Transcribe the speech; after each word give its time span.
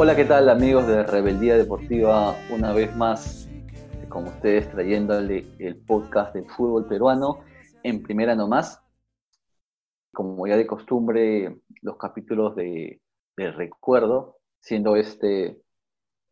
Hola, 0.00 0.14
¿qué 0.14 0.24
tal 0.24 0.48
amigos 0.48 0.86
de 0.86 1.02
Rebeldía 1.02 1.56
Deportiva? 1.56 2.36
Una 2.54 2.72
vez 2.72 2.94
más 2.94 3.50
con 4.08 4.28
ustedes 4.28 4.70
trayéndole 4.70 5.44
el 5.58 5.74
podcast 5.74 6.32
del 6.34 6.48
fútbol 6.48 6.86
peruano 6.86 7.40
en 7.82 8.04
primera 8.04 8.36
nomás. 8.36 8.80
Como 10.12 10.46
ya 10.46 10.56
de 10.56 10.68
costumbre, 10.68 11.56
los 11.82 11.96
capítulos 11.96 12.54
de, 12.54 13.00
del 13.36 13.54
recuerdo, 13.54 14.36
siendo 14.60 14.94
este 14.94 15.60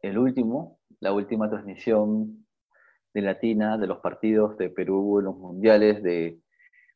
el 0.00 0.16
último, 0.16 0.78
la 1.00 1.12
última 1.12 1.50
transmisión 1.50 2.46
de 3.14 3.22
Latina 3.22 3.78
de 3.78 3.88
los 3.88 3.98
partidos 3.98 4.56
de 4.58 4.70
Perú 4.70 5.18
en 5.18 5.24
los 5.24 5.36
mundiales 5.36 6.04
de 6.04 6.38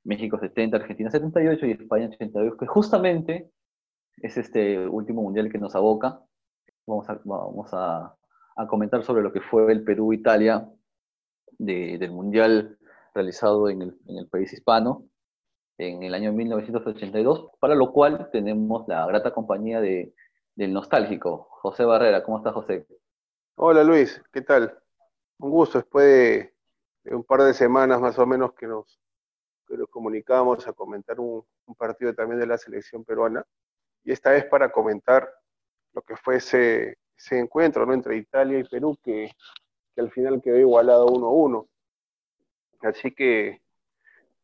México 0.04 0.38
70, 0.38 0.76
Argentina 0.76 1.10
78 1.10 1.66
y 1.66 1.70
España 1.72 2.06
82, 2.06 2.56
que 2.56 2.66
justamente 2.68 3.50
es 4.18 4.36
este 4.36 4.86
último 4.86 5.22
mundial 5.22 5.50
que 5.50 5.58
nos 5.58 5.74
aboca. 5.74 6.20
Vamos 6.90 7.70
a, 7.72 8.16
comentar 8.68 9.04
sobre 9.04 9.22
lo 9.22 9.32
que 9.32 9.40
fue 9.40 9.70
el 9.70 9.84
Perú-Italia 9.84 10.68
del 11.56 12.10
mundial 12.10 12.78
realizado 13.14 13.68
en 13.68 13.82
el, 13.82 14.28
país 14.28 14.52
hispano 14.52 15.04
en 15.78 16.02
el 16.02 16.14
año 16.14 16.32
1982, 16.32 17.52
para 17.60 17.76
lo 17.76 17.92
cual 17.92 18.28
tenemos 18.32 18.88
la 18.88 19.06
grata 19.06 19.32
compañía 19.32 19.80
de, 19.80 20.12
del 20.56 20.72
nostálgico, 20.72 21.46
José 21.62 21.84
Barrera. 21.84 22.24
¿Cómo 22.24 22.38
estás, 22.38 22.54
José? 22.54 22.86
Hola, 23.54 23.84
Luis. 23.84 24.20
¿Qué 24.32 24.42
tal? 24.42 24.76
Un 25.38 25.50
gusto. 25.50 25.78
Después 25.78 26.04
de, 27.04 27.14
un 27.14 27.22
par 27.22 27.42
de 27.42 27.54
semanas 27.54 28.00
más 28.00 28.18
o 28.18 28.26
menos 28.26 28.52
que 28.54 28.66
nos, 28.66 29.00
que 29.68 29.76
nos 29.76 29.88
comunicamos 29.88 30.66
a 30.66 30.72
comentar 30.72 31.20
un, 31.20 31.44
un, 31.66 31.74
partido 31.76 32.12
también 32.14 32.40
de 32.40 32.46
la 32.46 32.58
selección 32.58 33.04
peruana, 33.04 33.46
y 34.02 34.10
esta 34.10 34.30
vez 34.32 34.44
para 34.44 34.72
comentar 34.72 35.30
lo 35.92 36.02
que 36.02 36.16
fue 36.16 36.36
ese, 36.36 36.96
encuentro 37.30 37.84
¿no? 37.86 37.92
entre 37.92 38.16
Italia 38.16 38.58
y 38.58 38.64
Perú, 38.64 38.96
que, 39.02 39.30
que 39.94 40.00
al 40.00 40.10
final 40.10 40.40
quedó 40.42 40.58
igualado 40.58 41.06
1-1. 41.06 41.68
Así 42.80 43.12
que 43.12 43.60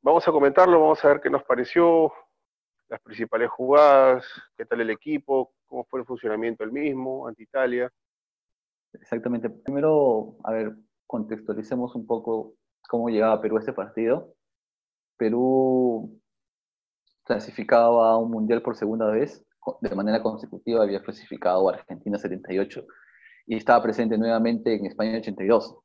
vamos 0.02 0.26
a 0.28 0.32
comentarlo, 0.32 0.80
vamos 0.80 1.04
a 1.04 1.08
ver 1.08 1.20
qué 1.20 1.30
nos 1.30 1.42
pareció, 1.44 2.12
las 2.88 3.00
principales 3.00 3.50
jugadas, 3.50 4.24
qué 4.56 4.64
tal 4.64 4.80
el 4.80 4.90
equipo, 4.90 5.52
cómo 5.66 5.84
fue 5.84 6.00
el 6.00 6.06
funcionamiento 6.06 6.62
del 6.62 6.72
mismo 6.72 7.26
ante 7.26 7.42
Italia. 7.42 7.92
Exactamente. 8.92 9.50
Primero, 9.50 10.36
a 10.44 10.52
ver, 10.52 10.76
contextualicemos 11.06 11.94
un 11.94 12.06
poco 12.06 12.54
cómo 12.88 13.08
llegaba 13.08 13.40
Perú 13.40 13.56
a 13.56 13.60
este 13.60 13.72
partido. 13.72 14.34
Perú 15.16 16.20
clasificaba 17.24 18.10
a 18.12 18.18
un 18.18 18.30
mundial 18.30 18.62
por 18.62 18.76
segunda 18.76 19.06
vez, 19.06 19.44
de 19.80 19.94
manera 19.94 20.22
consecutiva 20.22 20.82
había 20.82 21.02
clasificado 21.02 21.68
a 21.68 21.74
Argentina 21.74 22.18
78 22.18 22.84
y 23.46 23.56
estaba 23.56 23.82
presente 23.82 24.18
nuevamente 24.18 24.74
en 24.74 24.86
España 24.86 25.18
82. 25.18 25.78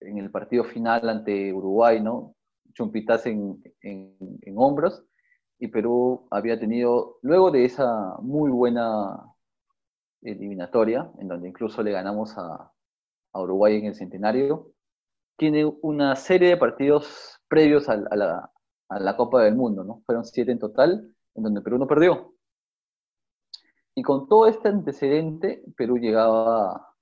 En 0.00 0.18
el 0.18 0.30
partido 0.30 0.64
final 0.64 1.08
ante 1.08 1.52
Uruguay, 1.52 2.00
¿no? 2.00 2.34
Chumpitas 2.72 3.26
en, 3.26 3.62
en, 3.82 4.54
hombros 4.56 5.04
y 5.58 5.68
Perú 5.68 6.28
había 6.30 6.58
tenido, 6.58 7.18
luego 7.22 7.50
de 7.50 7.64
esa 7.64 8.16
muy 8.20 8.50
buena 8.50 9.16
eliminatoria, 10.22 11.10
en 11.18 11.28
donde 11.28 11.48
incluso 11.48 11.82
le 11.82 11.92
ganamos 11.92 12.36
a, 12.36 12.70
a 13.32 13.40
Uruguay 13.40 13.76
en 13.76 13.86
el 13.86 13.94
centenario, 13.94 14.72
tiene 15.38 15.64
una 15.82 16.16
serie 16.16 16.50
de 16.50 16.56
partidos 16.56 17.40
previos 17.48 17.88
a, 17.88 17.96
la, 17.96 18.50
a, 18.88 19.00
la, 19.00 19.16
Copa 19.16 19.42
del 19.42 19.54
Mundo, 19.54 19.84
¿no? 19.84 20.02
Fueron 20.04 20.24
siete 20.24 20.52
en 20.52 20.58
total, 20.58 21.14
en 21.34 21.42
donde 21.42 21.60
Perú 21.60 21.78
no 21.78 21.86
perdió. 21.86 22.35
Y 23.98 24.02
con 24.02 24.28
todo 24.28 24.46
este 24.46 24.68
antecedente, 24.68 25.64
Perú 25.74 25.96
llegaba 25.96 26.94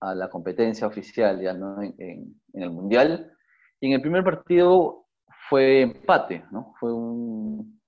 a 0.00 0.14
la 0.14 0.30
competencia 0.30 0.86
oficial 0.86 1.40
ya 1.40 1.52
¿no? 1.52 1.82
en, 1.82 2.40
el 2.52 2.70
Mundial. 2.70 3.32
Y 3.80 3.88
en 3.88 3.94
el 3.94 4.00
primer 4.00 4.22
partido 4.22 5.06
fue 5.50 5.82
empate, 5.82 6.44
¿no? 6.52 6.74
Fue 6.78 6.94
un, 6.94 7.80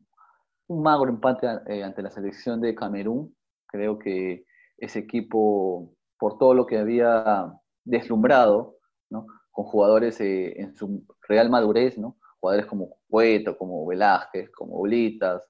magro 0.69 1.11
empate 1.11 1.47
eh, 1.69 1.85
ante 1.85 2.03
la 2.03 2.11
selección 2.11 2.61
de 2.61 2.75
Camerún. 2.75 3.37
Creo 3.69 4.01
que 4.01 4.45
ese 4.79 4.99
equipo, 4.99 5.95
por 6.19 6.39
todo 6.39 6.55
lo 6.55 6.67
que 6.67 6.79
había 6.79 7.55
deslumbrado, 7.85 8.79
¿no? 9.11 9.27
Con 9.53 9.65
jugadores 9.67 10.21
eh, 10.21 10.61
en 10.61 10.75
su 10.75 11.07
real 11.29 11.51
madurez, 11.51 11.97
¿no? 11.97 12.19
Jugadores 12.41 12.67
como 12.67 12.97
Cueto, 13.09 13.57
como 13.57 13.87
Velázquez, 13.87 14.51
como 14.51 14.83
Blitas, 14.83 15.49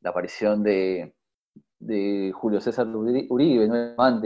la 0.00 0.10
aparición 0.10 0.62
de, 0.62 1.14
de 1.86 2.32
Julio 2.32 2.60
César 2.60 2.86
Uribe, 2.88 3.68
¿no? 3.68 4.22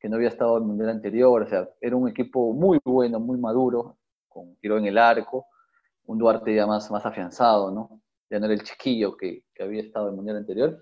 que 0.00 0.08
no 0.08 0.16
había 0.16 0.28
estado 0.28 0.56
en 0.56 0.64
el 0.64 0.68
mundial 0.68 0.90
anterior, 0.90 1.42
o 1.42 1.46
sea, 1.46 1.68
era 1.80 1.94
un 1.94 2.08
equipo 2.08 2.52
muy 2.52 2.80
bueno, 2.84 3.20
muy 3.20 3.38
maduro, 3.38 3.98
con 4.28 4.56
tiro 4.56 4.76
en 4.78 4.86
el 4.86 4.98
arco, 4.98 5.46
un 6.06 6.18
Duarte 6.18 6.54
ya 6.54 6.66
más, 6.66 6.90
más 6.90 7.06
afianzado, 7.06 7.70
¿no? 7.70 8.00
Ya 8.28 8.40
no 8.40 8.46
era 8.46 8.54
el 8.54 8.64
chiquillo 8.64 9.16
que, 9.16 9.44
que 9.54 9.62
había 9.62 9.80
estado 9.80 10.06
en 10.06 10.12
el 10.12 10.16
Mundial 10.16 10.38
anterior. 10.38 10.78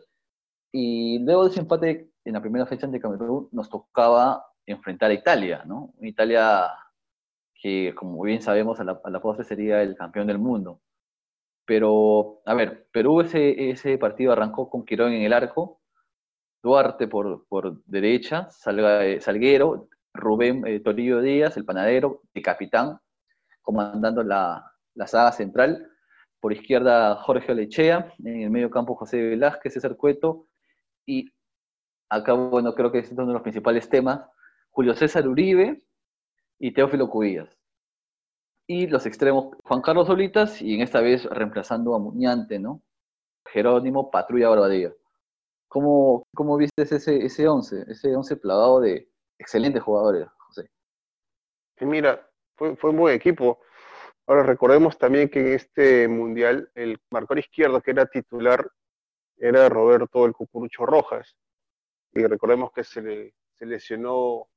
Y 0.72 1.18
luego 1.18 1.44
de 1.44 1.50
ese 1.50 1.60
empate 1.60 2.10
en 2.24 2.32
la 2.32 2.40
primera 2.40 2.66
fecha 2.66 2.86
ante 2.86 3.00
Camerún, 3.00 3.48
nos 3.52 3.68
tocaba 3.68 4.46
enfrentar 4.66 5.10
a 5.10 5.14
Italia, 5.14 5.64
¿no? 5.66 5.92
Italia 6.00 6.70
que, 7.54 7.94
como 7.94 8.22
bien 8.22 8.40
sabemos, 8.40 8.80
a 8.80 8.84
la, 8.84 9.00
a 9.02 9.20
postre 9.20 9.44
sería 9.44 9.82
el 9.82 9.94
campeón 9.96 10.26
del 10.26 10.38
mundo. 10.38 10.80
Pero, 11.66 12.42
a 12.46 12.54
ver, 12.54 12.88
Perú 12.92 13.20
ese, 13.20 13.70
ese 13.70 13.98
partido 13.98 14.32
arrancó 14.32 14.70
con 14.70 14.84
Quirón 14.84 15.12
en 15.12 15.22
el 15.22 15.32
arco, 15.32 15.79
Duarte 16.62 17.08
por, 17.08 17.46
por 17.48 17.82
derecha, 17.84 18.48
eh, 18.66 19.18
Salguero, 19.20 19.88
Rubén 20.12 20.66
eh, 20.66 20.80
Torillo 20.80 21.20
Díaz, 21.20 21.56
el 21.56 21.64
panadero, 21.64 22.22
el 22.34 22.42
capitán, 22.42 22.98
comandando 23.62 24.22
la, 24.22 24.72
la 24.94 25.06
saga 25.06 25.32
central. 25.32 25.86
Por 26.40 26.52
izquierda, 26.52 27.16
Jorge 27.16 27.52
Olechea. 27.52 28.12
En 28.24 28.42
el 28.42 28.50
medio 28.50 28.70
campo, 28.70 28.94
José 28.94 29.20
Velázquez, 29.20 29.74
César 29.74 29.96
Cueto. 29.96 30.46
Y 31.06 31.30
acá, 32.08 32.32
bueno, 32.32 32.74
creo 32.74 32.90
que 32.90 32.98
es 32.98 33.12
uno 33.12 33.26
de 33.26 33.32
los 33.34 33.42
principales 33.42 33.88
temas. 33.88 34.20
Julio 34.70 34.94
César 34.94 35.28
Uribe 35.28 35.82
y 36.58 36.72
Teófilo 36.72 37.08
Cubillas. 37.08 37.58
Y 38.66 38.86
los 38.86 39.04
extremos, 39.04 39.56
Juan 39.64 39.82
Carlos 39.82 40.06
Solitas 40.06 40.62
y 40.62 40.74
en 40.74 40.82
esta 40.82 41.00
vez 41.00 41.24
reemplazando 41.24 41.94
a 41.94 41.98
Muñante, 41.98 42.58
¿no? 42.58 42.80
Jerónimo 43.46 44.10
Patrulla 44.10 44.48
Barbadilla. 44.48 44.92
¿Cómo, 45.70 46.26
¿Cómo 46.34 46.56
viste 46.56 46.82
ese, 46.82 47.24
ese 47.24 47.46
once? 47.46 47.84
Ese 47.86 48.16
once 48.16 48.36
plagado 48.36 48.80
de 48.80 49.08
excelentes 49.38 49.80
jugadores, 49.80 50.26
José. 50.36 50.68
mira, 51.82 52.28
fue, 52.56 52.74
fue 52.74 52.90
un 52.90 52.96
buen 52.96 53.14
equipo. 53.14 53.60
Ahora 54.26 54.42
recordemos 54.42 54.98
también 54.98 55.28
que 55.28 55.38
en 55.38 55.46
este 55.54 56.08
mundial 56.08 56.68
el 56.74 56.98
marcador 57.10 57.38
izquierdo 57.38 57.80
que 57.80 57.92
era 57.92 58.06
titular 58.06 58.68
era 59.36 59.68
Roberto 59.68 60.26
el 60.26 60.32
Cucurucho 60.32 60.84
Rojas. 60.86 61.36
Y 62.14 62.26
recordemos 62.26 62.72
que 62.72 62.82
se, 62.82 63.00
le, 63.00 63.34
se 63.54 63.64
lesionó 63.64 64.48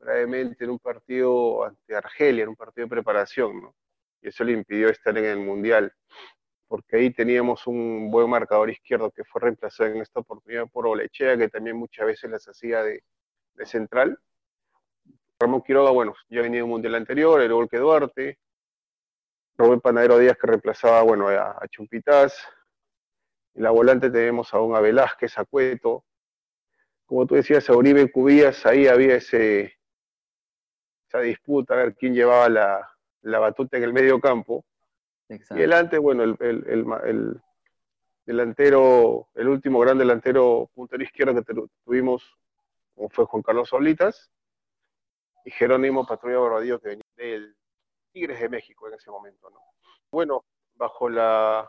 gravemente 0.00 0.64
en 0.64 0.70
un 0.70 0.80
partido 0.80 1.64
ante 1.64 1.94
Argelia, 1.94 2.42
en 2.42 2.48
un 2.48 2.56
partido 2.56 2.86
de 2.86 2.90
preparación, 2.90 3.62
¿no? 3.62 3.76
Y 4.20 4.28
eso 4.28 4.42
le 4.42 4.54
impidió 4.54 4.88
estar 4.88 5.16
en 5.16 5.24
el 5.24 5.38
mundial, 5.38 5.92
porque 6.72 6.96
ahí 6.96 7.10
teníamos 7.10 7.66
un 7.66 8.10
buen 8.10 8.30
marcador 8.30 8.70
izquierdo 8.70 9.10
que 9.10 9.24
fue 9.24 9.42
reemplazado 9.42 9.90
en 9.90 9.98
esta 10.00 10.20
oportunidad 10.20 10.66
por 10.68 10.86
Olechea, 10.86 11.36
que 11.36 11.50
también 11.50 11.76
muchas 11.76 12.06
veces 12.06 12.30
las 12.30 12.48
hacía 12.48 12.82
de, 12.82 13.04
de 13.52 13.66
central. 13.66 14.18
Ramón 15.38 15.60
Quiroga, 15.60 15.90
bueno, 15.90 16.14
ya 16.30 16.40
venía 16.40 16.64
un 16.64 16.70
mundial 16.70 16.94
anterior, 16.94 17.42
el 17.42 17.52
gol 17.52 17.68
que 17.68 17.76
Duarte, 17.76 18.38
Rubén 19.58 19.82
Panadero 19.82 20.16
Díaz 20.16 20.38
que 20.40 20.46
reemplazaba 20.46 21.02
bueno, 21.02 21.28
a, 21.28 21.60
Chumpitas. 21.68 22.42
En 23.52 23.64
la 23.64 23.70
volante 23.70 24.08
tenemos 24.08 24.54
a 24.54 24.60
un 24.60 24.74
a 24.74 24.80
Velázquez, 24.80 25.36
a 25.36 25.44
Cueto. 25.44 26.06
Como 27.04 27.26
tú 27.26 27.34
decías, 27.34 27.68
a 27.68 27.76
Uribe 27.76 28.10
Cubías, 28.10 28.64
ahí 28.64 28.86
había 28.86 29.16
ese, 29.16 29.78
esa 31.06 31.18
disputa, 31.18 31.74
a 31.74 31.76
ver 31.76 31.94
quién 31.96 32.14
llevaba 32.14 32.48
la, 32.48 32.90
la 33.20 33.40
batuta 33.40 33.76
en 33.76 33.82
el 33.82 33.92
medio 33.92 34.18
campo. 34.18 34.64
Exacto. 35.32 35.56
Y 35.56 35.60
delante, 35.60 35.98
bueno, 35.98 36.22
el, 36.24 36.36
el, 36.40 36.64
el, 36.68 36.86
el, 37.04 37.42
delantero, 38.26 39.28
el 39.34 39.48
último 39.48 39.80
gran 39.80 39.98
delantero 39.98 40.70
puntero 40.74 41.02
izquierdo 41.02 41.34
que 41.34 41.54
tuvimos, 41.84 42.36
fue 43.10 43.24
Juan 43.24 43.42
Carlos 43.42 43.68
Solitas, 43.70 44.30
y 45.44 45.50
Jerónimo 45.50 46.06
Patrulla 46.06 46.38
Barbadillo, 46.38 46.80
que 46.80 46.88
venía 46.88 47.04
del 47.16 47.56
Tigres 48.12 48.40
de 48.40 48.48
México 48.48 48.86
en 48.88 48.94
ese 48.94 49.10
momento, 49.10 49.50
¿no? 49.50 49.60
Bueno, 50.10 50.44
bajo 50.74 51.08
la 51.08 51.68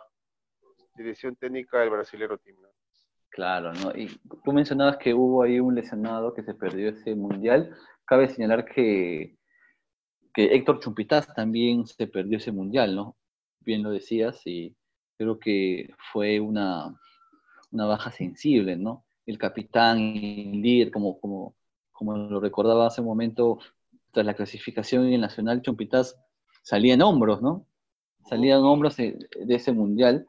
dirección 0.95 1.35
técnica 1.35 1.79
del 1.79 1.89
brasilero 1.89 2.37
Tim. 2.37 2.55
¿no? 2.61 2.67
Claro, 3.29 3.73
¿no? 3.73 3.91
Y 3.95 4.19
tú 4.43 4.51
mencionabas 4.51 4.97
que 4.97 5.13
hubo 5.13 5.43
ahí 5.43 5.59
un 5.59 5.73
lesionado 5.73 6.33
que 6.33 6.43
se 6.43 6.53
perdió 6.53 6.89
ese 6.89 7.15
mundial. 7.15 7.75
Cabe 8.05 8.27
señalar 8.27 8.65
que, 8.65 9.37
que 10.33 10.53
Héctor 10.53 10.81
Chumpitas 10.81 11.33
también 11.33 11.87
se 11.87 12.05
perdió 12.05 12.37
ese 12.37 12.51
mundial, 12.51 12.95
¿no? 12.95 13.15
Bien 13.65 13.83
lo 13.83 13.91
decías, 13.91 14.41
y 14.45 14.75
creo 15.17 15.39
que 15.39 15.93
fue 16.11 16.39
una, 16.39 16.99
una 17.71 17.85
baja 17.85 18.11
sensible, 18.11 18.75
¿no? 18.75 19.05
el 19.25 19.37
capitán 19.37 19.99
y 19.99 20.61
líder, 20.61 20.91
como, 20.91 21.19
como, 21.19 21.55
como 21.91 22.17
lo 22.17 22.39
recordaba 22.39 22.87
hace 22.87 23.01
un 23.01 23.07
momento, 23.07 23.59
tras 24.11 24.25
la 24.25 24.33
clasificación 24.33 25.05
en 25.05 25.13
el 25.13 25.21
Nacional, 25.21 25.61
Chumpitaz 25.61 26.15
salía 26.61 26.93
en 26.93 27.01
hombros, 27.01 27.41
¿no? 27.41 27.65
Salía 28.27 28.55
en 28.55 28.63
hombros 28.63 28.97
de, 28.97 29.17
ese 29.49 29.71
mundial 29.71 30.27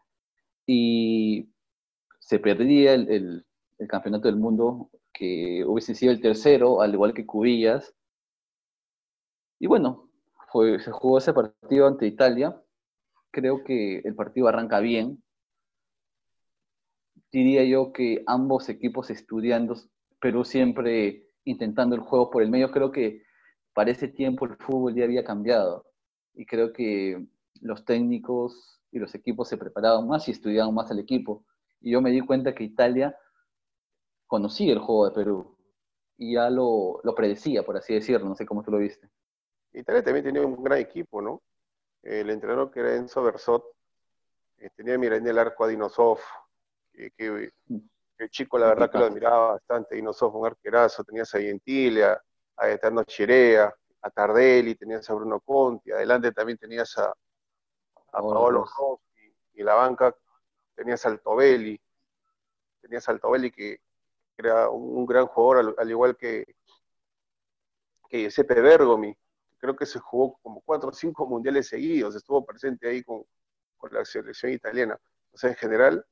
y 0.66 1.48
se 2.18 2.38
perdía 2.38 2.94
el, 2.94 3.44
campeonato 3.88 4.28
del 4.28 4.36
mundo, 4.36 4.90
que 5.12 5.64
hubiese 5.66 5.94
sido 5.94 6.10
el 6.12 6.20
tercero, 6.20 6.80
al 6.80 6.94
igual 6.94 7.12
que 7.12 7.26
Cubillas. 7.26 7.94
Y 9.58 9.66
bueno, 9.66 10.08
fue, 10.50 10.80
se 10.80 10.90
jugó 10.90 11.18
ese 11.18 11.32
partido 11.32 11.86
ante 11.86 12.06
Italia. 12.06 12.58
Creo 13.34 13.64
que 13.64 13.98
el 13.98 14.14
partido 14.14 14.46
arranca 14.46 14.78
bien. 14.78 15.20
Diría 17.32 17.64
yo 17.64 17.92
que 17.92 18.22
ambos 18.28 18.68
equipos 18.68 19.10
estudiando, 19.10 19.74
Perú 20.20 20.44
siempre 20.44 21.26
intentando 21.42 21.96
el 21.96 22.00
juego 22.00 22.30
por 22.30 22.44
el 22.44 22.50
medio. 22.50 22.70
Creo 22.70 22.92
que 22.92 23.24
para 23.72 23.90
ese 23.90 24.06
tiempo 24.06 24.46
el 24.46 24.54
fútbol 24.56 24.94
ya 24.94 25.02
había 25.02 25.24
cambiado 25.24 25.84
y 26.32 26.46
creo 26.46 26.72
que 26.72 27.26
los 27.60 27.84
técnicos 27.84 28.80
y 28.92 29.00
los 29.00 29.16
equipos 29.16 29.48
se 29.48 29.58
preparaban 29.58 30.06
más 30.06 30.28
y 30.28 30.30
estudiaban 30.30 30.72
más 30.72 30.92
al 30.92 31.00
equipo. 31.00 31.44
Y 31.80 31.90
yo 31.90 32.00
me 32.00 32.12
di 32.12 32.20
cuenta 32.20 32.54
que 32.54 32.62
Italia 32.62 33.18
conocía 34.28 34.72
el 34.72 34.78
juego 34.78 35.08
de 35.08 35.14
Perú 35.16 35.58
y 36.16 36.34
ya 36.34 36.50
lo, 36.50 37.00
lo 37.02 37.16
predecía, 37.16 37.64
por 37.64 37.76
así 37.76 37.94
decirlo. 37.94 38.28
No 38.28 38.36
sé 38.36 38.46
cómo 38.46 38.62
tú 38.62 38.70
lo 38.70 38.78
viste. 38.78 39.10
Italia 39.72 40.04
también 40.04 40.24
tenía 40.24 40.46
un 40.46 40.62
gran 40.62 40.78
equipo, 40.78 41.20
¿no? 41.20 41.42
El 42.04 42.28
entrenador 42.28 42.70
que 42.70 42.80
era 42.80 42.94
Enzo 42.94 43.22
Bersot 43.22 43.64
eh, 44.58 44.70
tenía 44.76 44.98
mira 44.98 45.16
en 45.16 45.26
el 45.26 45.38
arco 45.38 45.64
a 45.64 45.68
Dinosov, 45.68 46.20
que, 46.92 47.50
el 48.18 48.30
chico 48.30 48.58
la 48.58 48.68
verdad 48.68 48.90
que 48.90 48.98
lo 48.98 49.06
admiraba 49.06 49.52
bastante, 49.52 49.96
Dinosov 49.96 50.36
un 50.36 50.46
arquerazo, 50.46 51.02
tenías 51.02 51.34
a 51.34 51.38
Gentile, 51.40 52.04
a 52.04 52.68
Eterno 52.68 53.04
Chirea, 53.04 53.74
a 54.02 54.10
Tardelli, 54.10 54.74
tenías 54.74 55.08
a 55.08 55.14
Bruno 55.14 55.40
Conti, 55.40 55.90
adelante 55.90 56.30
también 56.32 56.58
tenías 56.58 56.96
a, 56.98 57.08
a 57.08 58.20
Paolo 58.20 58.64
Rossi, 58.64 59.34
y 59.54 59.62
la 59.62 59.74
banca 59.74 60.14
tenías 60.74 61.04
al 61.06 61.20
Tobelli, 61.20 61.80
tenías 62.82 63.08
al 63.08 63.18
Tobelli 63.18 63.50
que 63.50 63.80
era 64.36 64.68
un, 64.68 65.06
gran 65.06 65.26
jugador, 65.26 65.74
al, 65.78 65.90
igual 65.90 66.16
que, 66.16 66.44
que 68.08 68.22
Giuseppe 68.22 68.60
Bergomi, 68.60 69.16
creo 69.64 69.76
que 69.76 69.86
se 69.86 69.98
jugó 69.98 70.38
como 70.42 70.60
cuatro 70.60 70.90
o 70.90 70.92
cinco 70.92 71.26
mundiales 71.26 71.68
seguidos, 71.68 72.14
estuvo 72.14 72.44
presente 72.44 72.86
ahí 72.86 73.02
con, 73.02 73.24
con 73.78 73.94
la 73.94 74.04
selección 74.04 74.52
italiana. 74.52 75.00
O 75.32 75.38
sea, 75.38 75.48
en 75.48 75.56
general, 75.56 76.04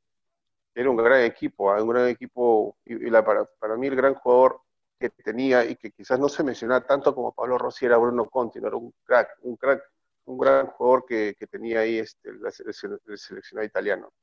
era 0.75 0.88
un 0.88 0.96
gran 0.96 1.20
equipo, 1.20 1.70
¿ah? 1.70 1.82
un 1.82 1.90
gran 1.90 2.08
equipo, 2.08 2.78
y, 2.87 3.10
la, 3.10 3.22
para, 3.22 3.44
para 3.44 3.76
mí 3.76 3.88
el 3.88 3.96
gran 3.96 4.14
jugador 4.14 4.62
que 4.99 5.10
tenía 5.10 5.66
y 5.66 5.76
que 5.76 5.90
quizás 5.90 6.19
no 6.19 6.31
se 6.31 6.43
mencionaba 6.43 6.87
tanto 6.87 7.14
como 7.14 7.32
Pablo 7.32 7.58
Rossi 7.58 7.84
era 7.84 7.99
Bruno 7.99 8.25
Conti, 8.31 8.58
era 8.58 8.75
un 8.75 8.94
crack, 9.04 9.37
un 9.43 9.56
crack, 9.56 9.82
un 10.25 10.38
gran 10.38 10.69
jugador 10.69 11.05
que, 11.05 11.37
tenía 11.50 11.81
ahí 11.81 11.98
este, 11.98 12.31
el, 12.31 13.19
seleccionado 13.19 13.66
italiano. 13.66 14.14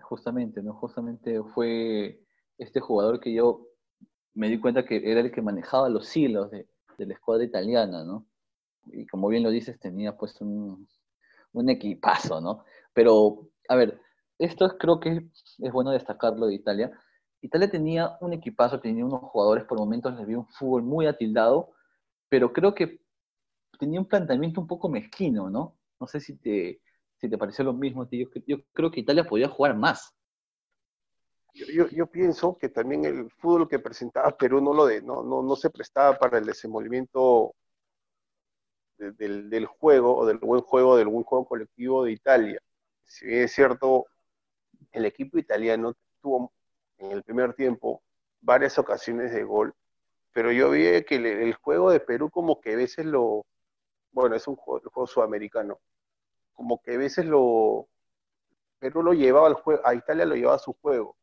Justamente, 0.00 0.62
¿no? 0.62 0.72
Justamente 0.72 1.42
fue 1.42 2.18
este 2.56 2.80
jugador 2.80 3.20
que 3.20 3.34
yo 3.34 3.66
me 4.32 4.48
di 4.48 4.58
cuenta 4.58 4.82
que 4.82 5.10
era 5.10 5.20
el 5.20 5.30
que 5.30 5.42
manejaba 5.42 5.90
los 5.90 6.16
hilos 6.16 6.50
de, 6.50 6.66
la 6.98 7.14
escuadra 7.14 7.44
italiana, 7.44 8.04
¿no? 8.04 8.26
Y 8.86 9.06
como 9.06 9.28
bien 9.28 9.42
lo 9.42 9.50
dices, 9.50 9.78
tenía 9.78 10.16
pues 10.16 10.40
un, 10.40 10.88
un 11.52 11.70
equipazo, 11.70 12.40
¿no? 12.40 12.64
Pero, 12.92 13.48
a 13.68 13.76
ver, 13.76 14.00
esto 14.38 14.76
creo 14.78 15.00
que 15.00 15.28
es 15.58 15.72
bueno 15.72 15.90
destacarlo 15.90 16.46
de 16.46 16.54
Italia, 16.54 16.92
Italia 17.42 17.68
tenía 17.68 18.16
un 18.20 18.32
equipazo, 18.32 18.80
tenía 18.80 19.04
unos 19.04 19.20
jugadores, 19.20 19.64
por 19.64 19.78
momentos 19.78 20.16
les 20.16 20.26
vi 20.26 20.34
un 20.34 20.46
fútbol 20.46 20.84
muy 20.84 21.06
atildado, 21.06 21.72
pero 22.28 22.52
creo 22.52 22.72
que 22.74 23.02
tenía 23.78 24.00
un 24.00 24.06
planteamiento 24.06 24.60
un 24.60 24.68
poco 24.68 24.88
mezquino, 24.88 25.50
¿no? 25.50 25.76
No 25.98 26.06
sé 26.06 26.20
si 26.20 26.36
te, 26.36 26.80
si 27.16 27.28
te 27.28 27.36
pareció 27.36 27.64
lo 27.64 27.72
mismo. 27.72 28.08
Yo, 28.10 28.58
creo 28.72 28.90
que 28.90 29.00
Italia 29.00 29.24
podía 29.24 29.48
jugar 29.48 29.76
más. 29.76 30.14
Yo, 31.54 32.06
pienso 32.06 32.56
que 32.56 32.70
también 32.70 33.04
el 33.04 33.30
fútbol 33.30 33.68
que 33.68 33.78
presentaba 33.78 34.36
Perú 34.36 34.60
no, 34.60 34.72
lo 34.72 34.86
de, 34.86 35.02
no, 35.02 35.22
no, 35.22 35.56
se 35.56 35.68
prestaba 35.68 36.18
para 36.18 36.38
el 36.38 36.46
desenvolvimiento 36.46 37.54
del, 38.96 39.50
del, 39.50 39.66
juego 39.66 40.16
o 40.16 40.24
del 40.26 40.38
buen 40.38 40.62
juego, 40.62 40.96
del 40.96 41.08
buen 41.08 41.24
juego 41.24 41.44
colectivo 41.46 42.04
de 42.04 42.12
Italia. 42.12 42.58
Si 43.04 43.26
bien 43.26 43.42
es 43.42 43.52
cierto, 43.52 44.06
el 44.92 45.04
equipo 45.04 45.38
italiano 45.38 45.94
tuvo 46.22 46.52
en 46.98 47.12
el 47.12 47.22
primer 47.22 47.54
tiempo 47.54 48.02
varias 48.40 48.78
ocasiones 48.78 49.32
de 49.32 49.44
gol, 49.44 49.74
pero 50.32 50.52
yo 50.52 50.70
vi 50.70 51.04
que 51.04 51.16
el, 51.16 51.54
juego 51.54 51.90
de 51.90 52.00
Perú 52.00 52.30
como 52.30 52.60
que 52.60 52.72
a 52.72 52.76
veces 52.76 53.06
lo, 53.06 53.44
bueno, 54.12 54.36
es 54.36 54.46
un 54.48 54.56
juego, 54.56 55.06
sudamericano, 55.06 55.78
como 56.54 56.80
que 56.82 56.94
a 56.94 56.98
veces 56.98 57.26
lo, 57.26 57.88
Perú 58.78 59.02
lo 59.02 59.12
llevaba 59.12 59.48
al 59.48 59.54
juego, 59.54 59.82
a 59.86 59.94
Italia 59.94 60.24
lo 60.24 60.34
llevaba 60.34 60.56
a 60.56 60.60
su 60.60 60.72
juego, 60.80 61.16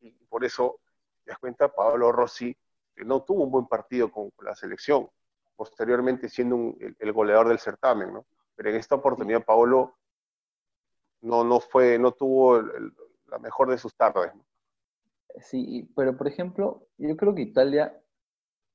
y, 0.00 0.10
por 0.26 0.44
eso, 0.44 0.80
te 1.24 1.30
das 1.30 1.38
cuenta, 1.38 1.72
Pablo 1.72 2.12
Rossi, 2.12 2.56
que 2.94 3.04
no 3.04 3.22
tuvo 3.22 3.44
un 3.44 3.50
buen 3.50 3.66
partido 3.66 4.10
con, 4.10 4.30
la 4.42 4.54
selección, 4.54 5.08
posteriormente 5.56 6.28
siendo 6.28 6.74
el, 6.98 7.12
goleador 7.12 7.48
del 7.48 7.58
certamen, 7.58 8.12
¿no? 8.12 8.26
Pero 8.54 8.70
en 8.70 8.76
esta 8.76 8.96
oportunidad 8.96 9.44
Paolo 9.44 9.96
no, 11.22 11.44
no 11.44 11.60
fue, 11.60 11.98
no 11.98 12.12
tuvo 12.12 12.60
la 13.26 13.38
mejor 13.38 13.70
de 13.70 13.78
sus 13.78 13.94
tardes. 13.94 14.34
¿no? 14.34 14.44
Sí, 15.40 15.90
pero 15.96 16.16
por 16.16 16.28
ejemplo, 16.28 16.86
yo 16.98 17.16
creo 17.16 17.34
que 17.34 17.42
Italia 17.42 17.98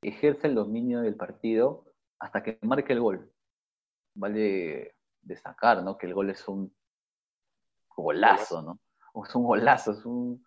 ejerce 0.02 0.48
el 0.48 0.56
dominio 0.56 1.02
del 1.02 1.16
partido 1.16 1.86
hasta 2.20 2.42
que 2.44 2.58
marque 2.62 2.94
el 2.94 3.02
gol. 3.02 3.32
Vale 4.16 4.96
destacar, 5.22 5.84
¿no? 5.84 5.98
Que 5.98 6.08
el 6.08 6.14
gol 6.14 6.30
es 6.30 6.48
un 6.48 6.74
golazo, 7.96 8.62
¿no? 8.62 8.80
Es 9.24 9.36
un 9.36 9.44
golazo, 9.44 9.92
es 9.92 10.06
un, 10.06 10.46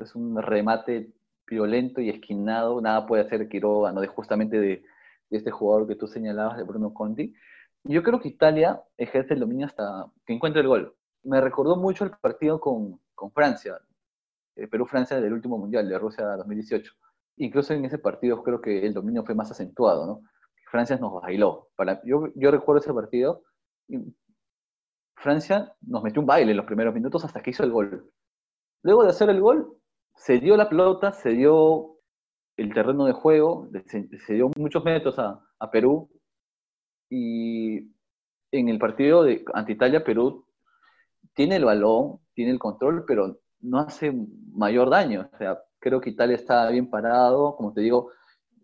es 0.00 0.14
un 0.14 0.40
remate 0.42 1.12
violento 1.46 2.00
y 2.00 2.10
esquinado. 2.10 2.80
Nada 2.80 3.06
puede 3.06 3.24
hacer 3.24 3.48
Quiroga, 3.48 3.92
¿no? 3.92 4.00
De 4.00 4.06
justamente 4.06 4.58
de, 4.58 4.84
este 5.30 5.50
jugador 5.50 5.86
que 5.86 5.96
tú 5.96 6.06
señalabas, 6.06 6.56
de 6.56 6.64
Bruno 6.64 6.92
Conti. 6.92 7.34
Yo 7.84 8.02
creo 8.02 8.20
que 8.20 8.28
Italia 8.28 8.82
ejerce 8.96 9.34
el 9.34 9.40
dominio 9.40 9.66
hasta 9.66 10.06
que 10.26 10.32
encuentre 10.32 10.62
el 10.62 10.68
gol. 10.68 10.94
Me 11.22 11.40
recordó 11.40 11.76
mucho 11.76 12.04
el 12.04 12.10
partido 12.10 12.60
con, 12.60 13.00
con 13.14 13.30
Francia, 13.32 13.78
eh, 14.56 14.66
Perú-Francia 14.66 15.20
del 15.20 15.32
último 15.32 15.58
Mundial, 15.58 15.88
de 15.88 15.98
Rusia 15.98 16.24
2018. 16.36 16.92
Incluso 17.36 17.74
en 17.74 17.84
ese 17.84 17.98
partido 17.98 18.42
creo 18.42 18.60
que 18.60 18.84
el 18.84 18.92
dominio 18.92 19.24
fue 19.24 19.34
más 19.34 19.50
acentuado, 19.50 20.06
¿no? 20.06 20.22
Francia 20.70 20.96
nos 20.96 21.20
bailó. 21.22 21.68
Para, 21.76 22.00
yo, 22.04 22.28
yo 22.34 22.50
recuerdo 22.50 22.80
ese 22.80 22.92
partido, 22.92 23.42
Francia 25.16 25.74
nos 25.82 26.02
metió 26.02 26.20
un 26.20 26.26
baile 26.26 26.50
en 26.50 26.56
los 26.56 26.66
primeros 26.66 26.94
minutos 26.94 27.24
hasta 27.24 27.40
que 27.40 27.50
hizo 27.50 27.64
el 27.64 27.70
gol. 27.70 28.10
Luego 28.82 29.04
de 29.04 29.10
hacer 29.10 29.28
el 29.30 29.40
gol, 29.40 29.76
se 30.16 30.38
dio 30.38 30.56
la 30.56 30.68
pelota, 30.68 31.12
se 31.12 31.30
dio 31.30 31.96
el 32.56 32.72
terreno 32.74 33.06
de 33.06 33.12
juego, 33.12 33.68
se, 33.86 34.34
dio 34.34 34.50
muchos 34.56 34.84
metros 34.84 35.18
a, 35.18 35.40
Perú. 35.70 36.10
Y 37.08 37.90
en 38.52 38.68
el 38.68 38.78
partido 38.78 39.24
ante 39.54 39.72
Italia, 39.72 40.04
Perú 40.04 40.46
tiene 41.34 41.56
el 41.56 41.64
balón, 41.64 42.20
tiene 42.34 42.52
el 42.52 42.58
control, 42.58 43.04
pero 43.06 43.38
no 43.60 43.78
hace 43.78 44.12
mayor 44.52 44.90
daño. 44.90 45.28
O 45.32 45.36
sea, 45.36 45.58
creo 45.78 46.00
que 46.00 46.10
Italia 46.10 46.36
estaba 46.36 46.70
bien 46.70 46.88
parado. 46.88 47.56
Como 47.56 47.72
te 47.72 47.80
digo, 47.80 48.10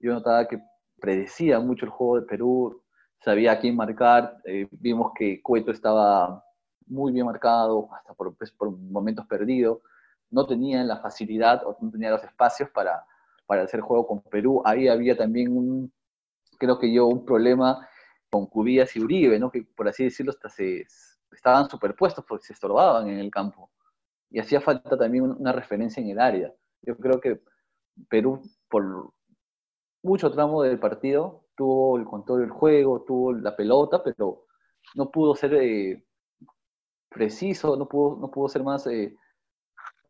yo 0.01 0.13
notaba 0.13 0.47
que 0.47 0.61
predecía 1.01 1.61
mucho 1.61 1.87
el 1.87 1.91
juego 1.91 2.21
de 2.21 2.27
Perú, 2.27 2.83
sabía 3.25 3.53
a 3.53 3.59
quién 3.59 3.77
marcar. 3.77 4.39
Eh, 4.45 4.69
vimos 4.71 5.13
que 5.15 5.43
Cueto 5.43 5.71
estaba 5.71 6.43
muy 6.87 7.13
bien 7.13 7.27
marcado, 7.27 7.89
hasta 7.95 8.15
por, 8.15 8.37
pues, 8.37 8.53
por 8.53 8.71
momentos 8.71 9.27
perdido. 9.27 9.83
No 10.31 10.47
tenía 10.47 10.83
la 10.85 10.99
facilidad 10.99 11.65
o 11.65 11.77
no 11.81 11.91
tenía 11.91 12.11
los 12.11 12.25
espacios 12.25 12.71
para, 12.71 13.05
para 13.47 13.63
hacer 13.63 13.81
juego 13.81 14.07
con 14.07 14.23
Perú. 14.23 14.63
Ahí 14.65 14.89
había 14.89 15.17
también 15.17 15.57
un, 15.57 15.93
creo 16.59 16.79
que 16.79 16.93
yo, 16.93 17.07
un 17.07 17.25
problema 17.25 17.89
con 18.31 18.47
Cubillas 18.47 18.95
y 18.97 19.01
Uribe, 19.01 19.39
¿no? 19.39 19.51
que 19.51 19.63
por 19.77 19.89
así 19.89 20.05
decirlo, 20.05 20.31
hasta 20.33 20.49
se, 20.49 20.87
estaban 21.33 21.69
superpuestos 21.69 22.25
porque 22.27 22.47
se 22.47 22.53
estorbaban 22.53 23.09
en 23.09 23.19
el 23.19 23.31
campo 23.31 23.71
y 24.31 24.41
hacía 24.41 24.61
falta 24.61 24.97
también 24.99 25.25
una 25.25 25.53
referencia 25.53 26.03
en 26.03 26.11
el 26.11 26.19
área. 26.19 26.53
Yo 26.83 26.97
creo 26.97 27.21
que 27.21 27.41
Perú, 28.09 28.43
por 28.69 29.13
mucho 30.03 30.31
tramo 30.31 30.63
del 30.63 30.79
partido, 30.79 31.45
tuvo 31.57 31.97
el 31.99 32.05
control 32.05 32.41
del 32.41 32.51
juego, 32.51 33.03
tuvo 33.03 33.33
la 33.33 33.57
pelota, 33.57 34.03
pero 34.03 34.47
no 34.95 35.11
pudo 35.11 35.35
ser 35.35 35.55
eh, 35.55 36.05
preciso, 37.09 37.77
no 37.77 37.89
pudo, 37.89 38.17
no 38.17 38.31
pudo 38.31 38.49
ser 38.49 38.63
más 38.63 38.87
eh, 38.87 39.17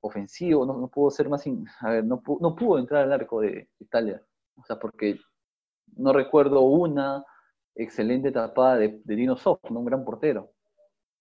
ofensivo, 0.06 0.64
no, 0.66 0.88
pudo 0.88 1.10
ser 1.10 1.28
más, 1.28 1.44
a 1.80 1.90
ver, 1.90 2.04
no, 2.04 2.22
no 2.40 2.54
pudo 2.54 2.78
entrar 2.78 3.04
al 3.04 3.12
arco 3.12 3.40
de 3.40 3.68
Italia, 3.78 4.22
o 4.56 4.64
sea, 4.64 4.78
porque 4.78 5.18
no 5.96 6.12
recuerdo 6.12 6.60
una 6.62 7.24
excelente 7.74 8.32
tapada 8.32 8.76
de, 8.76 9.00
de 9.04 9.16
Dino 9.16 9.36
Soft, 9.36 9.70
un 9.70 9.84
gran 9.84 10.04
portero. 10.04 10.50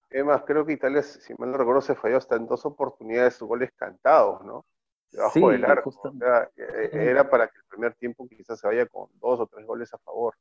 Es 0.09 0.23
más, 0.23 0.43
creo 0.43 0.65
que 0.65 0.73
Italia, 0.73 1.03
si 1.03 1.33
mal 1.35 1.51
no 1.51 1.57
recuerdo, 1.57 1.81
se 1.81 1.95
falló 1.95 2.17
hasta 2.17 2.35
en 2.35 2.47
dos 2.47 2.65
oportunidades 2.65 3.35
sus 3.35 3.47
goles 3.47 3.71
cantados, 3.75 4.45
¿no? 4.45 4.65
Debajo 5.11 5.49
del 5.49 5.65
arco. 5.65 5.91
E, 6.55 6.89
era 6.93 7.29
para 7.29 7.47
que 7.47 7.57
el 7.57 7.65
primer 7.65 7.95
tiempo 7.95 8.27
quizás 8.27 8.59
se 8.59 8.67
vaya 8.67 8.85
con 8.85 9.09
dos 9.19 9.39
o 9.39 9.47
tres 9.47 9.65
goles 9.65 9.93
a 9.93 9.97
favor. 9.97 10.35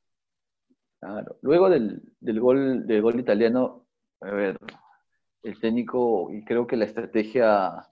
Claro. 1.01 1.37
Luego 1.43 1.69
del, 1.69 2.03
gol, 2.41 2.87
del 2.87 3.03
gol 3.03 3.19
italiano, 3.19 3.87
a 4.21 4.31
ver, 4.31 4.59
el 5.43 5.61
técnico 5.61 6.31
y 6.31 6.45
creo 6.45 6.67
que 6.67 6.77
la 6.77 6.87
estrategia 6.87 7.87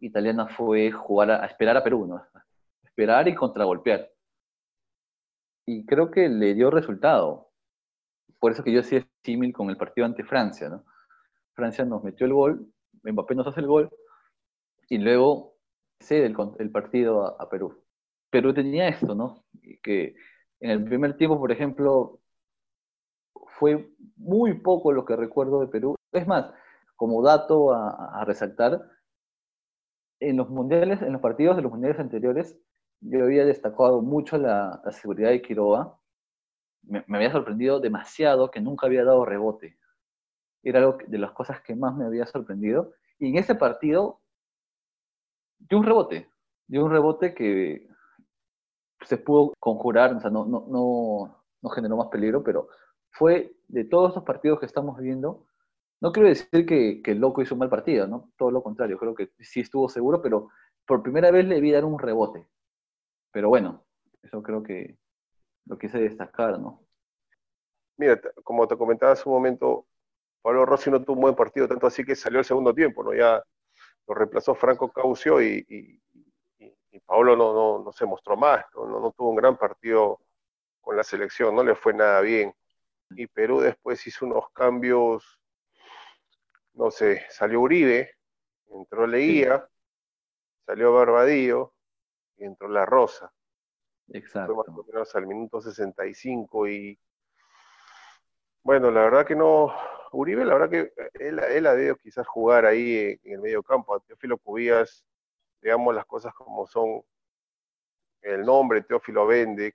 italiana 0.00 0.48
fue 0.48 0.90
jugar 0.90 1.30
a, 1.30 1.46
esperar 1.46 1.76
a 1.76 1.84
Perú, 1.84 2.06
¿no? 2.06 2.24
Esperar 2.84 3.28
y 3.28 3.34
contragolpear. 3.34 4.10
Y 5.66 5.86
creo 5.86 6.10
que 6.10 6.28
le 6.28 6.54
dio 6.54 6.70
resultado. 6.70 7.50
Por 8.38 8.52
eso 8.52 8.64
que 8.64 8.72
yo 8.72 8.80
es 8.80 8.90
símil 9.24 9.52
con 9.52 9.70
el 9.70 9.76
partido 9.76 10.06
ante 10.06 10.24
Francia, 10.24 10.68
¿no? 10.68 10.84
Francia 11.54 11.84
nos 11.84 12.02
metió 12.02 12.26
el 12.26 12.32
gol, 12.32 12.72
Mbappé 13.02 13.34
nos 13.34 13.46
hace 13.46 13.60
el 13.60 13.66
gol, 13.66 13.90
y 14.88 14.98
luego 14.98 15.56
cede 16.00 16.26
el, 16.26 16.36
el 16.58 16.70
partido 16.70 17.26
a, 17.26 17.42
a, 17.42 17.48
Perú. 17.48 17.84
Perú 18.30 18.54
tenía 18.54 18.88
esto, 18.88 19.14
¿no? 19.14 19.44
Que 19.82 20.14
en 20.60 20.70
el 20.70 20.84
primer 20.84 21.16
tiempo, 21.16 21.38
por 21.38 21.52
ejemplo, 21.52 22.20
fue 23.58 23.90
muy 24.16 24.54
poco 24.60 24.92
lo 24.92 25.04
que 25.04 25.16
recuerdo 25.16 25.60
de 25.60 25.68
Perú. 25.68 25.96
Es 26.12 26.26
más, 26.26 26.50
como 26.96 27.22
dato 27.22 27.72
a, 27.72 28.24
resaltar, 28.26 28.78
en 30.20 30.36
los 30.36 30.48
mundiales, 30.50 31.02
en 31.02 31.12
los 31.12 31.22
partidos 31.22 31.56
de 31.56 31.62
los 31.62 31.72
mundiales 31.72 31.98
anteriores, 31.98 32.58
yo 33.00 33.24
había 33.24 33.44
destacado 33.44 34.02
mucho 34.02 34.36
la, 34.36 34.82
seguridad 34.92 35.30
de 35.30 35.42
Quiroga. 35.42 35.98
Me, 36.82 37.04
había 37.08 37.32
sorprendido 37.32 37.80
demasiado 37.80 38.50
que 38.50 38.60
nunca 38.60 38.86
había 38.86 39.04
dado 39.04 39.24
rebote. 39.24 39.78
Era 40.62 40.80
algo 40.80 40.98
de 41.06 41.18
las 41.18 41.32
cosas 41.32 41.62
que 41.62 41.74
más 41.74 41.96
me 41.96 42.04
había 42.04 42.26
sorprendido. 42.26 42.92
Y 43.18 43.30
en 43.30 43.38
ese 43.38 43.54
partido, 43.54 44.20
dio 45.58 45.78
un 45.78 45.84
rebote. 45.84 46.30
Dio 46.66 46.84
un 46.84 46.90
rebote 46.90 47.34
que 47.34 47.88
se 49.02 49.16
pudo 49.16 49.54
conjurar, 49.58 50.14
o 50.14 50.20
sea, 50.20 50.30
no, 50.30 50.44
no, 50.44 50.66
no, 50.68 51.44
no 51.62 51.70
generó 51.70 51.96
más 51.96 52.08
peligro, 52.08 52.44
pero 52.44 52.68
fue 53.12 53.56
de 53.68 53.84
todos 53.84 54.14
los 54.14 54.24
partidos 54.24 54.60
que 54.60 54.66
estamos 54.66 54.98
viendo, 54.98 55.46
no 56.00 56.12
quiero 56.12 56.28
decir 56.28 56.66
que, 56.66 57.02
el 57.04 57.18
loco 57.18 57.42
hizo 57.42 57.54
un 57.54 57.60
mal 57.60 57.68
partido, 57.68 58.06
¿no? 58.06 58.30
Todo 58.36 58.50
lo 58.50 58.62
contrario, 58.62 58.98
creo 58.98 59.14
que 59.14 59.30
sí 59.40 59.60
estuvo 59.60 59.88
seguro, 59.88 60.22
pero 60.22 60.48
por 60.86 61.02
primera 61.02 61.30
vez 61.30 61.44
le 61.46 61.60
vi 61.60 61.70
dar 61.70 61.84
un 61.84 61.98
rebote. 61.98 62.46
Pero 63.32 63.50
bueno, 63.50 63.84
eso 64.22 64.42
creo 64.42 64.62
que 64.62 64.96
lo 65.66 65.78
quise 65.78 65.98
destacar, 65.98 66.58
¿no? 66.58 66.82
Mira, 67.98 68.18
como 68.42 68.66
te 68.66 68.78
comentaba 68.78 69.12
hace 69.12 69.28
un 69.28 69.34
momento, 69.34 69.86
Pablo 70.42 70.64
Rossi 70.64 70.90
no 70.90 71.02
tuvo 71.02 71.16
un 71.16 71.22
buen 71.22 71.34
partido, 71.34 71.68
tanto 71.68 71.86
así 71.86 72.02
que 72.02 72.16
salió 72.16 72.38
el 72.38 72.46
segundo 72.46 72.74
tiempo, 72.74 73.04
¿no? 73.04 73.12
Ya 73.12 73.42
lo 74.08 74.14
reemplazó 74.14 74.54
Franco 74.54 74.90
Caucio 74.90 75.42
y, 75.42 76.00
Pablo 77.06 77.36
no, 77.36 77.92
se 77.92 78.06
mostró 78.06 78.36
más, 78.36 78.64
no 78.74 79.12
tuvo 79.16 79.30
un 79.30 79.36
gran 79.36 79.56
partido 79.56 80.20
con 80.80 80.96
la 80.96 81.04
selección, 81.04 81.54
no 81.54 81.62
le 81.62 81.74
fue 81.74 81.92
nada 81.92 82.20
bien. 82.20 82.54
Y 83.10 83.26
Perú 83.26 83.60
después 83.60 84.06
hizo 84.06 84.26
unos 84.26 84.50
cambios 84.52 85.39
no 86.80 86.90
sé, 86.90 87.26
salió 87.28 87.60
Uribe, 87.60 88.16
entró 88.70 89.06
Leía, 89.06 89.68
salió 90.64 90.94
Barbadillo 90.94 91.74
y 92.38 92.44
entró 92.44 92.68
La 92.68 92.86
Rosa. 92.86 93.30
Exacto. 94.08 94.54
Fue 94.54 94.64
más 94.64 94.78
o 94.78 94.84
menos 94.84 95.14
al 95.14 95.26
minuto 95.26 95.60
65 95.60 96.68
y 96.68 96.98
bueno, 98.62 98.90
la 98.90 99.02
verdad 99.02 99.26
que 99.26 99.36
no, 99.36 99.74
Uribe, 100.12 100.46
la 100.46 100.54
verdad 100.54 100.70
que 100.70 100.92
él, 101.22 101.38
él 101.38 101.66
ha 101.66 101.74
debido 101.74 101.96
quizás 101.96 102.26
jugar 102.26 102.64
ahí 102.64 103.18
en, 103.24 103.32
el 103.34 103.40
medio 103.40 103.62
campo. 103.62 103.94
A 103.94 104.00
Teófilo 104.00 104.38
Cubías, 104.38 105.04
digamos 105.60 105.94
las 105.94 106.06
cosas 106.06 106.32
como 106.32 106.66
son, 106.66 107.02
el 108.22 108.40
nombre 108.40 108.82
Teófilo 108.84 109.26
Vende, 109.26 109.74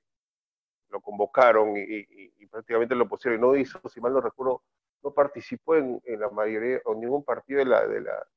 lo 0.89 0.99
convocaron 1.01 1.77
y, 1.77 2.07
y 2.09 2.47
prácticamente 2.47 2.95
lo 2.95 3.07
pusieron 3.07 3.39
y 3.39 3.41
no 3.41 3.55
hizo, 3.55 3.79
si 3.89 4.01
mal 4.01 4.13
no 4.13 4.21
recuerdo, 4.21 4.63
no 5.05 5.13
participó 5.13 5.75
en, 5.75 6.01
la 6.05 6.29
mayoría, 6.29 6.81
o 6.85 6.95
ningún 6.95 7.23
partido 7.23 7.59
de 7.59 7.65
la, 7.65 7.87
de 7.87 8.01
la 8.01 8.27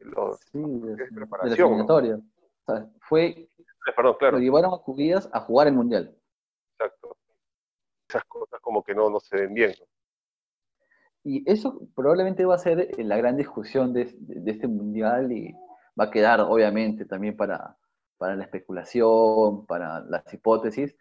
los, 0.00 0.38
de, 0.52 1.08
preparación. 1.14 2.26
De 2.66 2.92
fue, 3.00 3.48
Perdón, 3.96 4.16
claro. 4.18 4.36
lo 4.36 4.42
llevaron 4.42 4.74
a 4.74 4.78
Cubillas 4.78 5.28
a 5.32 5.40
jugar 5.40 5.66
el 5.68 5.72
Mundial. 5.72 6.14
Exacto. 6.72 7.16
Esas 8.08 8.24
cosas 8.24 8.60
como 8.60 8.84
que 8.84 8.94
no, 8.94 9.08
no 9.08 9.18
se 9.18 9.36
ven 9.36 9.54
bien. 9.54 9.72
Y 11.22 11.50
eso 11.50 11.80
probablemente 11.94 12.44
va 12.44 12.56
a 12.56 12.58
ser 12.58 12.90
la 12.98 13.16
gran 13.16 13.36
discusión 13.38 13.94
de, 13.94 14.14
este 14.44 14.68
Mundial 14.68 15.32
y 15.32 15.54
va 15.98 16.04
a 16.04 16.10
quedar 16.10 16.40
obviamente 16.40 17.06
también 17.06 17.34
para, 17.34 17.78
para 18.18 18.36
la 18.36 18.44
especulación, 18.44 19.64
para 19.64 20.00
las 20.00 20.32
hipótesis, 20.34 20.94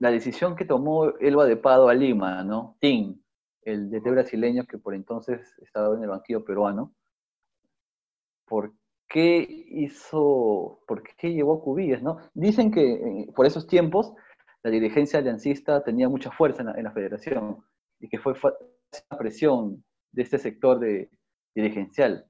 la 0.00 0.10
decisión 0.10 0.56
que 0.56 0.64
tomó 0.64 1.16
Elba 1.20 1.44
de 1.44 1.56
Pado 1.56 1.88
a 1.88 1.94
Lima, 1.94 2.42
¿no? 2.42 2.76
Tim, 2.80 3.20
el 3.62 3.90
DT 3.90 4.10
brasileño 4.10 4.64
que 4.66 4.78
por 4.78 4.94
entonces 4.94 5.54
estaba 5.62 5.94
en 5.94 6.02
el 6.02 6.08
banquillo 6.08 6.44
peruano, 6.44 6.94
¿por 8.46 8.72
qué 9.08 9.46
hizo, 9.68 10.80
por 10.86 11.02
qué 11.02 11.32
llevó 11.32 11.54
a 11.54 11.62
Cubillas, 11.62 12.02
no? 12.02 12.18
Dicen 12.34 12.70
que 12.70 12.92
eh, 12.92 13.26
por 13.34 13.46
esos 13.46 13.66
tiempos 13.66 14.12
la 14.62 14.70
dirigencia 14.70 15.18
aliancista 15.18 15.82
tenía 15.82 16.08
mucha 16.08 16.30
fuerza 16.30 16.62
en 16.62 16.84
la, 16.84 16.92
federación 16.92 17.58
y 17.98 18.08
que 18.08 18.18
fue 18.18 18.34
la 19.10 19.18
presión 19.18 19.84
de 20.12 20.22
este 20.22 20.38
sector 20.38 20.78
de, 20.78 21.10
dirigencial. 21.54 22.26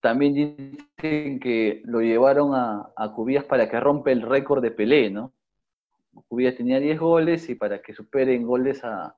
También 0.00 0.34
dicen 0.34 1.40
que 1.40 1.82
lo 1.84 2.00
llevaron 2.00 2.54
a, 2.54 2.92
a 2.96 3.12
Cubillas 3.12 3.44
para 3.44 3.68
que 3.68 3.80
rompe 3.80 4.12
el 4.12 4.22
récord 4.22 4.62
de 4.62 4.70
Pelé, 4.70 5.10
¿no? 5.10 5.32
Cubillas 6.28 6.56
tenía 6.56 6.78
10 6.78 7.00
goles 7.00 7.48
y 7.48 7.54
para 7.54 7.80
que 7.80 7.94
superen 7.94 8.46
goles 8.46 8.84
a, 8.84 9.16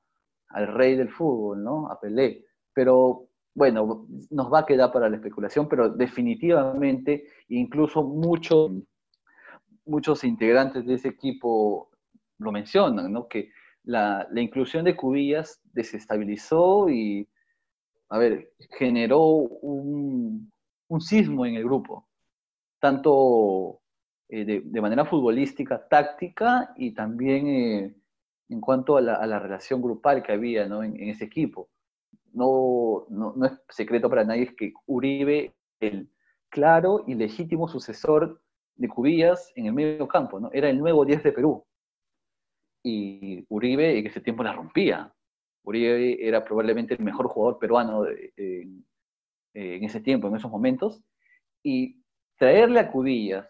al 0.48 0.68
rey 0.68 0.96
del 0.96 1.10
fútbol, 1.10 1.62
¿no? 1.62 1.88
A 1.90 2.00
Pelé. 2.00 2.44
Pero 2.72 3.28
bueno, 3.54 4.06
nos 4.30 4.52
va 4.52 4.60
a 4.60 4.66
quedar 4.66 4.92
para 4.92 5.08
la 5.08 5.16
especulación, 5.16 5.66
pero 5.66 5.88
definitivamente 5.88 7.24
incluso 7.48 8.02
muchos, 8.02 8.70
muchos 9.86 10.24
integrantes 10.24 10.84
de 10.84 10.94
ese 10.94 11.08
equipo 11.08 11.90
lo 12.38 12.52
mencionan, 12.52 13.10
¿no? 13.12 13.28
Que 13.28 13.50
la, 13.84 14.28
inclusión 14.34 14.84
de 14.84 14.94
Cubillas 14.94 15.60
desestabilizó 15.72 16.90
y, 16.90 17.26
a 18.10 18.18
ver, 18.18 18.52
generó 18.78 19.22
un, 19.22 20.52
sismo 21.00 21.46
en 21.46 21.56
el 21.56 21.64
grupo, 21.64 22.06
tanto 22.78 23.80
eh, 24.28 24.62
de, 24.64 24.80
manera 24.80 25.04
futbolística, 25.04 25.88
táctica 25.88 26.72
y 26.76 26.92
también 26.92 27.46
eh, 27.48 27.94
en 28.48 28.60
cuanto 28.60 28.96
a 28.96 29.00
la, 29.00 29.38
relación 29.38 29.82
grupal 29.82 30.22
que 30.22 30.32
había 30.32 30.64
en, 30.64 31.08
ese 31.08 31.24
equipo. 31.24 31.68
No, 32.32 33.06
es 33.44 33.52
secreto 33.68 34.08
para 34.08 34.24
nadie 34.24 34.54
que 34.54 34.72
Uribe, 34.86 35.54
el 35.80 36.10
claro 36.48 37.04
y 37.06 37.14
legítimo 37.14 37.68
sucesor 37.68 38.40
de 38.76 38.88
Cubillas 38.88 39.52
en 39.56 39.66
el 39.66 39.72
medio 39.72 40.06
campo, 40.06 40.50
era 40.52 40.68
el 40.68 40.78
nuevo 40.78 41.04
10 41.04 41.22
de 41.22 41.32
Perú. 41.32 41.64
Y 42.82 43.44
Uribe 43.48 43.98
en 43.98 44.06
ese 44.06 44.20
tiempo 44.20 44.42
la 44.42 44.52
rompía. 44.52 45.12
Uribe 45.64 46.24
era 46.26 46.44
probablemente 46.44 46.94
el 46.94 47.02
mejor 47.02 47.26
jugador 47.26 47.58
peruano 47.58 48.06
en 48.06 48.84
ese 49.54 50.00
tiempo, 50.00 50.28
en 50.28 50.36
esos 50.36 50.50
momentos. 50.50 51.02
Y 51.62 52.00
traerle 52.36 52.80
a 52.80 52.92
Cubillas, 52.92 53.48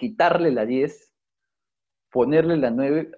quitarle 0.00 0.50
la 0.50 0.66
10, 0.66 1.12
ponerle 2.10 2.56
la 2.56 2.70
9, 2.70 3.12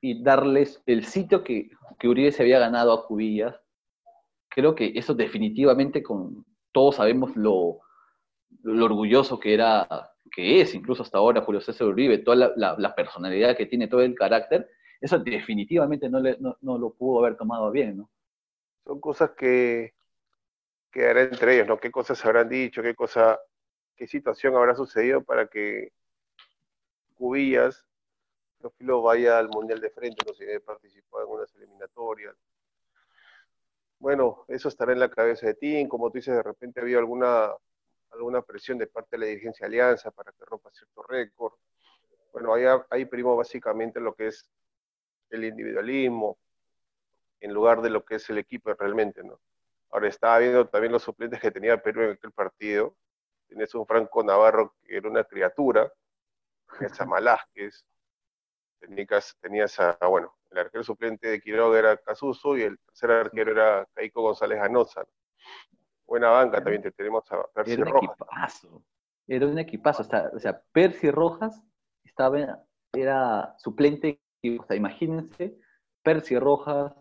y 0.00 0.22
darles 0.22 0.82
el 0.86 1.04
sitio 1.04 1.44
que, 1.44 1.70
que 1.98 2.08
Uribe 2.08 2.32
se 2.32 2.42
había 2.42 2.58
ganado 2.58 2.92
a 2.92 3.06
Cubillas, 3.06 3.56
creo 4.48 4.74
que 4.74 4.92
eso 4.94 5.14
definitivamente 5.14 6.02
con 6.02 6.44
todos 6.72 6.96
sabemos 6.96 7.36
lo, 7.36 7.80
lo 8.62 8.84
orgulloso 8.84 9.38
que 9.38 9.54
era, 9.54 10.10
que 10.30 10.60
es 10.60 10.74
incluso 10.74 11.02
hasta 11.02 11.18
ahora 11.18 11.42
Julio 11.42 11.60
César 11.60 11.88
Uribe, 11.88 12.18
toda 12.18 12.52
la, 12.56 12.94
personalidad 12.94 13.56
que 13.56 13.66
tiene, 13.66 13.88
todo 13.88 14.02
el 14.02 14.14
carácter, 14.14 14.68
eso 15.00 15.18
definitivamente 15.18 16.08
no, 16.08 16.20
le, 16.20 16.36
no, 16.38 16.78
lo 16.78 16.94
pudo 16.94 17.24
haber 17.24 17.36
tomado 17.36 17.70
bien, 17.70 17.98
¿no? 17.98 18.10
Son 18.84 19.00
cosas 19.00 19.30
que 19.36 19.94
quedarán 20.90 21.28
entre 21.32 21.56
ellos, 21.56 21.66
¿no? 21.66 21.78
¿Qué 21.78 21.90
cosas 21.90 22.24
habrán 22.24 22.48
dicho? 22.48 22.82
¿Qué 22.82 22.94
cosa, 22.94 23.38
qué 23.96 24.06
situación 24.06 24.54
habrá 24.56 24.74
sucedido 24.74 25.22
para 25.22 25.48
que 25.48 25.92
Cubillas 27.14 27.84
Teófilo 28.58 29.02
vaya 29.02 29.38
al 29.38 29.48
Mundial 29.48 29.80
de 29.80 29.90
frente, 29.90 30.24
no 30.26 30.34
sé, 30.34 30.54
en 30.54 30.62
unas 31.28 31.54
eliminatorias. 31.54 32.36
Bueno, 33.98 34.44
eso 34.48 34.68
estará 34.68 34.92
en 34.92 35.00
la 35.00 35.08
cabeza 35.08 35.46
de 35.46 35.54
ti, 35.54 35.88
como 35.88 36.10
tú 36.10 36.18
dices, 36.18 36.34
de 36.34 36.42
repente 36.42 36.80
había 36.80 36.98
alguna, 36.98 37.50
alguna 38.10 38.42
presión 38.42 38.78
de 38.78 38.86
parte 38.86 39.10
de 39.12 39.18
la 39.18 39.26
dirigencia 39.26 39.66
Alianza 39.66 40.10
para 40.10 40.32
que 40.32 40.44
rompa 40.44 40.70
cierto 40.70 41.02
récord. 41.02 41.54
Bueno, 42.32 42.52
ahí, 42.52 42.64
ahí 42.90 43.04
primo 43.06 43.34
básicamente 43.36 44.00
lo 44.00 44.14
que 44.14 44.28
es 44.28 44.50
el 45.30 45.44
individualismo, 45.44 46.38
en 47.40 47.52
lugar 47.52 47.80
de 47.82 47.90
lo 47.90 48.04
que 48.04 48.16
es 48.16 48.28
el 48.30 48.38
equipo 48.38 48.72
realmente, 48.74 49.22
¿no? 49.22 49.40
Ahora 49.90 50.08
estaba 50.08 50.38
viendo 50.38 50.68
también 50.68 50.92
los 50.92 51.02
suplentes 51.02 51.40
que 51.40 51.50
tenía 51.50 51.80
Perú 51.80 52.02
en 52.02 52.10
aquel 52.12 52.32
partido. 52.32 52.96
Tienes 53.48 53.74
un 53.74 53.86
Franco 53.86 54.22
Navarro 54.22 54.74
que 54.82 54.96
era 54.96 55.08
una 55.08 55.24
criatura, 55.24 55.90
tenías 56.78 57.00
a 57.00 57.06
Malásquez, 57.06 57.84
tenías, 58.86 59.36
tenías 59.40 59.80
a, 59.80 59.98
bueno, 60.08 60.34
el 60.50 60.58
arquero 60.58 60.84
suplente 60.84 61.28
de 61.28 61.40
Quiroga 61.40 61.78
era 61.78 61.96
Casuso 61.96 62.56
y 62.56 62.62
el 62.62 62.78
tercer 62.78 63.10
arquero 63.10 63.52
era 63.52 63.86
Caico 63.94 64.22
González 64.22 64.60
Anoza. 64.60 65.04
Buena 66.06 66.30
banca 66.30 66.62
también 66.62 66.82
te 66.82 66.92
tenemos 66.92 67.30
a 67.32 67.42
Percy 67.52 67.72
era 67.72 67.82
un 67.82 67.88
Rojas. 67.88 68.16
Equipazo. 68.20 68.82
Era 69.26 69.46
un 69.46 69.58
equipazo. 69.58 70.02
o 70.34 70.38
sea, 70.38 70.62
Percy 70.72 71.10
Rojas 71.10 71.62
estaba, 72.04 72.64
era 72.92 73.54
suplente. 73.58 74.20
O 74.60 74.64
sea, 74.64 74.76
imagínense, 74.76 75.58
Percy 76.02 76.38
Rojas, 76.38 76.94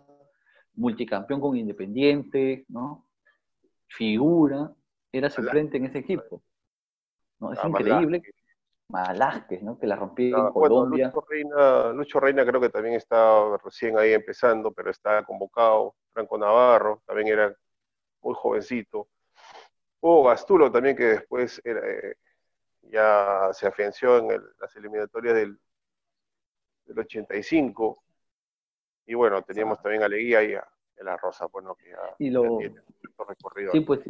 multicampeón 0.74 1.40
con 1.40 1.56
Independiente, 1.56 2.66
¿no? 2.68 3.08
Figura, 3.88 4.74
era 5.12 5.30
suplente 5.30 5.78
en 5.78 5.86
ese 5.86 6.00
equipo. 6.00 6.44
¿no? 7.40 7.54
Es 7.54 7.60
ah, 7.62 7.68
increíble. 7.68 8.24
Malásquez, 8.90 9.64
¿no? 9.64 9.78
Que 9.78 9.88
la 9.88 9.96
rompió 9.96 10.48
en 10.48 10.54
Colombia. 10.54 11.08
Lucho, 11.08 11.26
Reina, 11.28 11.94
Lucho 11.94 12.20
Reina 12.20 12.46
creo 12.46 12.62
que 12.62 12.70
también 12.70 12.96
está 12.96 13.58
recién 13.64 13.98
ahí 13.98 14.14
empezando, 14.14 14.72
pero 14.72 14.92
está 14.92 15.24
convocado. 15.24 15.96
Franco 16.12 16.38
Navarro 16.38 17.02
también 17.06 17.30
era 17.30 17.56
muy 18.22 18.36
jovencito. 18.36 19.08
O 20.02 20.24
Gastulo 20.24 20.72
también, 20.72 20.96
que 20.96 21.06
después 21.06 21.62
eh, 21.66 22.16
ya 22.84 23.50
se 23.54 23.68
afianció 23.68 24.18
en 24.20 24.42
las 24.60 24.76
eliminatorias 24.76 25.36
del, 25.36 25.60
del 26.86 27.00
85. 27.00 28.04
Y 29.08 29.14
bueno, 29.14 29.42
teníamos 29.42 29.82
también 29.82 30.04
a 30.04 30.08
Leguía 30.08 30.44
y 30.44 30.54
a, 30.54 30.68
La 31.04 31.18
Rosa, 31.18 31.48
bueno, 31.48 31.76
que 31.76 31.90
ya, 31.90 31.98
y 32.20 32.30
lo, 32.30 32.60
recorrido. 33.28 33.72
Sí, 33.72 33.82
pues, 33.82 34.02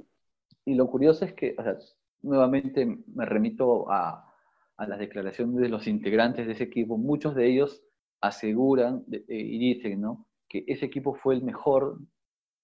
y 0.66 0.76
lo 0.76 0.88
curioso 0.88 1.26
es 1.26 1.34
que, 1.34 1.56
o 1.58 1.64
sea, 1.64 1.78
nuevamente 2.22 2.86
me 2.86 3.26
remito 3.26 3.92
a, 3.92 4.35
a 4.78 4.88
las 4.88 5.00
declaraciones 5.00 5.56
de 5.58 5.70
los 5.70 5.88
integrantes 5.88 6.46
de 6.46 6.54
ese 6.54 6.64
equipo, 6.64 6.98
muchos 6.98 7.36
de 7.36 7.48
ellos 7.48 7.84
aseguran 8.22 9.04
eh, 9.12 9.24
y 9.28 9.58
dicen 9.58 10.02
¿no? 10.02 10.28
que 10.50 10.64
ese 10.68 10.86
equipo 10.86 11.14
fue 11.14 11.36
el 11.36 11.44
mejor, 11.44 12.00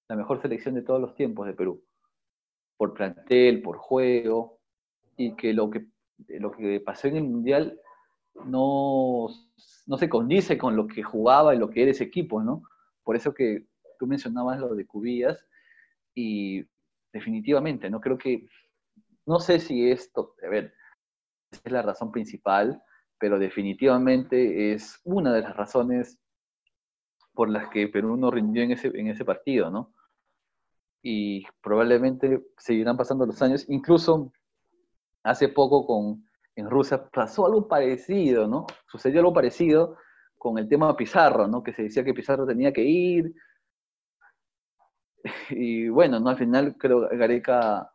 la 0.08 0.16
mejor 0.16 0.42
selección 0.42 0.76
de 0.76 0.82
todos 0.82 1.00
los 1.00 1.16
tiempos 1.16 1.48
de 1.48 1.54
Perú, 1.54 1.84
por 2.78 2.94
plantel, 2.94 3.62
por 3.62 3.78
juego, 3.78 4.60
y 5.16 5.36
que 5.36 5.54
lo 5.54 5.70
que, 5.70 5.86
lo 6.28 6.52
que 6.52 6.80
pasó 6.80 7.08
en 7.08 7.18
el 7.18 7.24
Mundial 7.24 7.80
no, 8.46 9.28
no 9.88 9.98
se 9.98 10.10
condice 10.10 10.58
con 10.58 10.76
lo 10.76 10.88
que 10.88 11.04
jugaba 11.04 11.54
y 11.54 11.60
lo 11.60 11.70
que 11.70 11.84
era 11.84 11.92
ese 11.92 12.06
equipo, 12.06 12.42
¿no? 12.42 12.64
Por 13.04 13.16
eso 13.16 13.34
que 13.34 13.66
tú 14.00 14.08
mencionabas 14.08 14.60
lo 14.60 14.74
de 14.74 14.86
Cubillas, 14.86 15.46
y 16.14 16.66
definitivamente, 17.14 17.90
¿no? 17.90 18.02
Creo 18.02 18.18
que, 18.18 18.48
no 19.26 19.40
sé 19.40 19.60
si 19.60 19.90
esto, 19.90 20.36
a 20.46 20.50
ver, 20.50 20.74
es 21.52 21.72
la 21.72 21.82
razón 21.82 22.12
principal, 22.12 22.82
pero 23.20 23.38
definitivamente 23.38 24.74
es 24.74 25.00
una 25.04 25.34
de 25.34 25.42
las 25.42 25.56
razones 25.56 26.18
por 27.34 27.50
las 27.50 27.70
que 27.70 27.88
Perú 27.88 28.18
no 28.18 28.32
rindió 28.32 28.64
en 28.64 28.72
ese, 28.72 28.88
en 28.88 29.08
ese 29.08 29.26
partido, 29.26 29.70
¿no? 29.70 29.94
Y 31.02 31.46
probablemente 31.62 32.42
seguirán 32.58 32.98
pasando 32.98 33.26
los 33.26 33.42
años. 33.42 33.66
Incluso 33.70 34.32
hace 35.24 35.50
poco 35.50 35.86
con, 35.86 36.26
en 36.56 36.70
Rusia 36.70 37.10
pasó 37.10 37.46
algo 37.46 37.68
parecido, 37.68 38.48
¿no? 38.48 38.66
Sucedió 38.88 39.20
algo 39.20 39.34
parecido 39.34 39.98
con 40.38 40.58
el 40.58 40.68
tema 40.68 40.96
Pizarro, 40.96 41.48
¿no? 41.48 41.64
Que 41.64 41.74
se 41.74 41.84
decía 41.84 42.04
que 42.04 42.14
Pizarro 42.14 42.46
tenía 42.46 42.74
que 42.74 42.84
ir. 42.84 43.34
Y 45.52 45.88
bueno, 45.90 46.20
¿no? 46.20 46.30
Al 46.30 46.38
final 46.38 46.76
creo 46.78 47.08
que 47.08 47.16
Gareca 47.16 47.91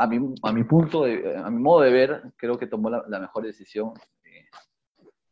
a 0.00 0.06
mi, 0.06 0.34
a 0.44 0.52
mi 0.52 0.62
punto, 0.62 1.02
de, 1.02 1.36
a 1.36 1.50
mi 1.50 1.60
modo 1.60 1.80
de 1.80 1.90
ver, 1.90 2.32
creo 2.36 2.56
que 2.56 2.68
tomó 2.68 2.88
la, 2.88 3.18
mejor 3.18 3.44
decisión. 3.44 3.92
Eh, 4.22 4.46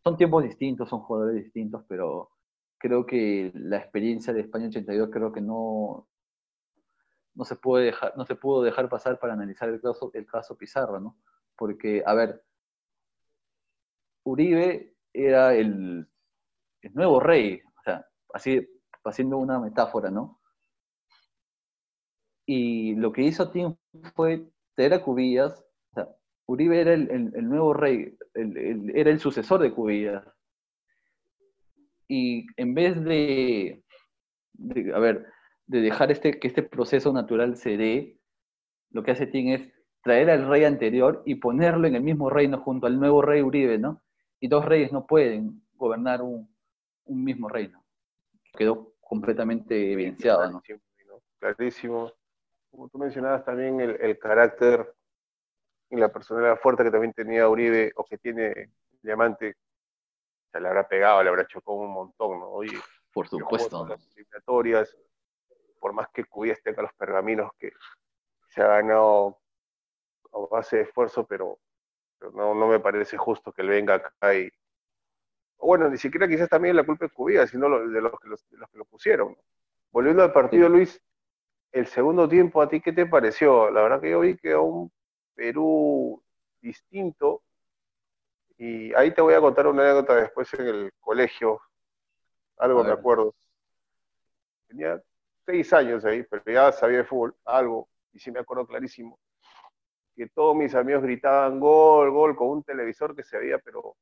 son 0.03 0.17
tiempos 0.17 0.43
distintos, 0.43 0.89
son 0.89 1.01
jugadores 1.03 1.45
distintos, 1.45 1.85
pero 1.89 2.31
creo 2.77 3.07
que 3.07 3.53
la 3.55 3.77
experiencia 3.79 4.33
de 4.33 4.41
España 4.41 4.67
82 4.67 5.09
creo 5.13 5.33
que 5.33 5.41
no, 5.41 6.09
no, 7.35 7.45
se, 7.45 7.55
puede 7.55 7.87
dejar, 7.87 8.17
no 8.17 8.27
se 8.27 8.35
pudo 8.35 8.65
dejar 8.65 8.89
pasar 8.89 9.21
para 9.21 9.35
analizar 9.35 9.69
el 9.69 9.81
caso, 9.81 10.11
el 10.15 10.27
caso 10.27 10.59
Pizarro, 10.59 10.99
¿no? 10.99 11.17
Porque, 11.57 12.03
a 12.05 12.15
ver, 12.15 12.43
Uribe 14.25 14.97
era 15.13 15.55
el, 15.55 16.09
el 16.83 16.95
nuevo 16.95 17.21
rey, 17.21 17.61
o 17.79 17.83
sea, 17.85 18.05
así 18.35 18.69
haciendo 19.05 19.39
una 19.39 19.61
metáfora, 19.61 20.11
¿no? 20.11 20.41
Y 22.45 22.97
lo 22.97 23.13
que 23.13 23.23
hizo 23.23 23.49
Tim 23.53 23.77
fue 24.17 24.51
era 24.77 25.03
Cubillas, 25.03 25.65
Uribe 26.47 26.81
era 26.81 26.95
el, 26.95 27.49
nuevo 27.49 27.75
rey, 27.75 28.17
era 28.35 29.11
el 29.11 29.19
sucesor 29.19 29.61
de 29.61 29.73
Cubillas. 29.73 30.25
Y 32.09 32.47
en 32.57 32.75
vez 32.75 33.03
de, 33.03 33.83
a 34.95 34.99
ver, 35.01 35.27
de 35.67 35.81
dejar 35.81 36.13
este, 36.13 36.39
que 36.39 36.47
este 36.47 36.63
proceso 36.63 37.13
natural 37.13 37.57
se 37.57 37.77
dé, 37.77 38.19
lo 38.91 39.03
que 39.03 39.11
hace 39.11 39.27
Tim 39.27 39.49
es 39.49 39.69
traer 40.03 40.31
al 40.31 40.47
rey 40.49 40.63
anterior 40.63 41.23
y 41.27 41.35
ponerlo 41.35 41.89
en 41.89 41.97
el 41.97 42.03
mismo 42.03 42.31
reino 42.31 42.61
junto 42.61 42.87
al 42.87 43.01
nuevo 43.01 43.23
rey 43.23 43.43
Uribe, 43.43 43.77
¿no? 43.79 44.03
Y 44.39 44.47
dos 44.47 44.65
reyes 44.65 44.93
no 44.93 45.05
pueden 45.05 45.63
gobernar 45.75 46.23
un, 46.23 46.49
mismo 47.09 47.49
reino. 47.49 47.85
Quedó 48.57 48.95
completamente 49.01 49.93
evidenciado, 49.93 50.49
¿no? 50.51 50.63
Clarísimo 51.41 52.13
como 52.77 52.89
tú 52.91 52.99
mencionabas 52.99 53.43
también 53.43 53.81
el, 53.81 54.19
carácter 54.19 54.95
y 55.89 55.97
la 55.97 56.13
personalidad 56.13 56.59
fuerte 56.59 56.85
que 56.85 56.91
también 56.91 57.15
tenía 57.15 57.49
Uribe 57.49 57.91
o 57.97 58.05
que 58.05 58.19
tiene 58.19 58.71
Diamante, 59.01 59.57
se 60.53 60.61
le 60.61 60.69
habrá 60.69 60.87
pegado, 60.87 61.23
le 61.23 61.31
habrá 61.31 61.47
chocado 61.47 61.79
un 61.79 61.91
montón, 61.91 62.39
¿no? 62.39 62.51
Oye, 62.51 62.79
por 63.13 63.29
supuesto. 63.29 63.87
Las 63.87 64.07
eliminatorias, 64.09 64.95
por 65.81 65.95
más 65.95 66.09
que 66.11 66.25
Cubillas 66.25 66.63
tenga 66.63 66.83
los 66.83 66.93
pergaminos 66.93 67.51
que 67.59 67.73
se 68.49 68.61
ha 68.61 68.67
ganado 68.67 69.39
a 70.33 70.39
base 70.51 70.77
de 70.77 70.83
esfuerzo, 70.83 71.27
pero, 71.27 71.59
no, 72.35 72.55
no, 72.55 72.69
me 72.69 72.81
parece 72.81 73.17
justo 73.17 73.53
que 73.53 73.63
él 73.63 73.69
venga 73.69 73.95
acá 73.95 74.35
y. 74.35 74.51
Bueno, 75.59 75.89
ni 75.89 75.97
siquiera 75.97 76.29
quizás 76.29 76.51
también 76.51 76.77
la 76.77 76.85
culpa 76.85 77.07
es 77.07 77.13
Cubillas, 77.13 77.49
sino 77.49 77.71
de 77.89 78.01
los 78.03 78.21
que, 78.21 78.29
los, 78.29 78.47
de 78.51 78.59
los 78.59 78.69
que 78.69 78.77
lo 78.77 78.85
pusieron. 78.85 79.35
Volviendo 79.91 80.23
al 80.23 80.33
partido, 80.33 80.69
Luis, 80.69 81.03
el 81.77 81.87
segundo 81.87 82.27
tiempo, 82.27 82.63
¿a 82.63 82.69
ti 82.69 82.81
qué 82.81 82.91
te 82.91 83.05
pareció? 83.05 83.71
La 83.71 83.83
verdad 83.83 84.01
que 84.01 84.11
yo 84.11 84.21
vi 84.21 84.35
que 84.37 84.57
un 84.57 84.91
Perú 85.35 86.23
distinto, 86.63 87.43
y 88.57 88.95
ahí 88.95 89.11
te 89.13 89.21
voy 89.21 89.35
a 89.35 89.41
contar 89.41 89.67
una 89.67 89.83
anécdota 89.83 90.15
después 90.15 90.53
en 90.55 90.67
el 90.67 90.91
colegio, 91.01 91.61
algo 92.57 92.83
me 92.83 92.93
acuerdo. 92.93 93.35
Tenía 94.67 95.03
seis 95.45 95.71
años 95.75 96.03
ahí, 96.07 96.23
pero 96.23 96.43
ya 96.47 96.73
sabía 96.73 96.99
de 96.99 97.05
fútbol, 97.05 97.37
algo, 97.45 97.91
y 98.15 98.19
sí 98.21 98.31
me 98.31 98.41
acuerdo 98.41 98.67
clarísimo, 98.67 99.19
que 100.15 100.29
todos 100.29 100.57
mis 100.57 100.75
amigos 100.75 101.03
gritaban 101.03 101.61
gol, 101.61 102.11
gol, 102.11 102.35
con 102.35 102.49
un 102.49 102.63
televisor 102.63 103.15
que 103.15 103.23
se 103.23 103.37
veía, 103.37 103.59
pero 103.59 103.97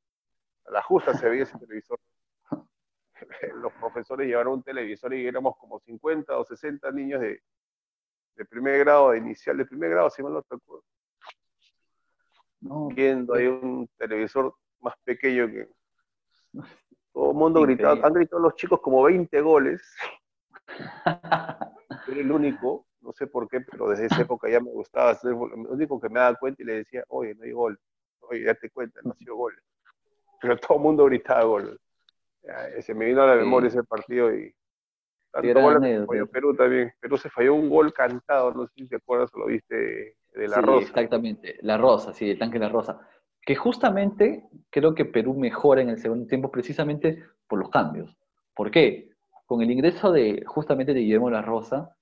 a 0.65 0.71
la 0.71 0.81
justa 0.81 1.13
se 1.13 1.27
veía 1.27 1.43
ese 1.43 1.59
televisor. 1.59 1.99
Los 3.55 3.73
profesores 3.73 4.27
llevaron 4.27 4.53
un 4.53 4.63
televisor 4.63 5.13
y 5.13 5.27
éramos 5.27 5.57
como 5.57 5.81
50 5.81 6.37
o 6.37 6.45
60 6.45 6.89
niños 6.91 7.19
de, 7.19 7.41
de 8.35 8.45
primer 8.45 8.79
grado, 8.79 9.11
de 9.11 9.17
inicial 9.19 9.57
de 9.57 9.65
primer 9.65 9.91
grado, 9.91 10.09
si 10.09 10.21
mal 10.21 10.33
no 10.33 10.43
recuerdo. 10.49 10.83
No, 12.61 12.87
Viendo 12.87 13.33
ahí 13.35 13.47
un 13.47 13.87
televisor 13.97 14.53
más 14.81 14.95
pequeño 15.03 15.47
que 15.47 15.67
todo 17.13 17.31
el 17.31 17.37
mundo 17.37 17.61
gritaba, 17.61 18.05
han 18.05 18.13
gritado 18.13 18.41
los 18.41 18.55
chicos 18.55 18.79
como 18.81 19.03
20 19.03 19.41
goles. 19.41 19.81
Era 22.07 22.19
el 22.19 22.31
único, 22.31 22.87
no 23.01 23.13
sé 23.13 23.27
por 23.27 23.47
qué, 23.47 23.61
pero 23.61 23.89
desde 23.89 24.07
esa 24.07 24.21
época 24.21 24.49
ya 24.49 24.59
me 24.59 24.71
gustaba. 24.71 25.15
Ser 25.15 25.31
el 25.31 25.37
único 25.37 25.99
que 25.99 26.09
me 26.09 26.19
daba 26.19 26.35
cuenta 26.35 26.61
y 26.61 26.65
le 26.65 26.73
decía, 26.77 27.03
oye, 27.09 27.35
no 27.35 27.43
hay 27.43 27.51
gol. 27.51 27.79
Oye, 28.21 28.43
date 28.43 28.69
cuenta, 28.69 28.99
no 29.03 29.11
ha 29.11 29.15
sido 29.15 29.35
gol. 29.35 29.55
Pero 30.41 30.57
todo 30.57 30.77
el 30.77 30.83
mundo 30.83 31.05
gritaba 31.05 31.43
gol. 31.43 31.79
se 32.81 32.93
me 32.93 33.05
vino 33.05 33.21
a 33.21 33.27
la 33.27 33.35
memoria 33.35 33.69
ese 33.69 33.83
partido 33.83 34.33
y 34.33 34.53
Perú 35.41 36.55
también. 36.55 36.93
Perú 36.99 37.17
se 37.17 37.29
falló 37.29 37.55
un 37.55 37.69
gol 37.69 37.93
cantado, 37.93 38.51
no 38.53 38.67
sé 38.67 38.73
si 38.75 38.87
te 38.87 38.97
acuerdas 38.97 39.33
o 39.33 39.39
lo 39.39 39.45
viste 39.47 40.17
de 40.33 40.47
la 40.47 40.61
Rosa. 40.61 40.87
Exactamente, 40.87 41.57
la 41.61 41.77
Rosa, 41.77 42.13
sí, 42.13 42.29
el 42.29 42.39
tanque 42.39 42.59
de 42.59 42.65
la 42.65 42.71
Rosa. 42.71 42.99
Que 43.41 43.55
justamente 43.55 44.47
creo 44.69 44.95
que 44.95 45.05
Perú 45.05 45.35
mejora 45.35 45.81
en 45.81 45.89
el 45.89 45.99
segundo 45.99 46.25
tiempo 46.27 46.49
precisamente 46.51 47.23
por 47.47 47.59
los 47.59 47.69
cambios. 47.69 48.17
¿Por 48.55 48.71
qué? 48.71 49.11
Con 49.45 49.61
el 49.61 49.69
ingreso 49.69 50.11
de 50.11 50.43
justamente 50.45 50.93
de 50.93 51.01
Guillermo 51.01 51.29
La 51.29 51.41
Rosa, 51.41 51.95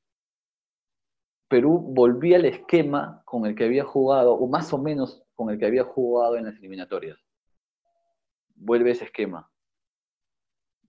Perú 1.50 1.80
volvía 1.80 2.38
al 2.38 2.46
esquema 2.46 3.22
con 3.26 3.46
el 3.46 3.56
que 3.56 3.66
había 3.66 3.84
jugado, 3.84 4.34
o 4.34 4.48
más 4.48 4.72
o 4.74 4.78
menos 4.78 5.24
con 5.36 5.50
el 5.50 5.60
que 5.60 5.66
había 5.66 5.84
jugado 5.84 6.38
en 6.38 6.46
las 6.46 6.56
eliminatorias. 6.58 7.20
Vuelve 8.56 8.92
ese 8.92 9.06
esquema. 9.06 9.52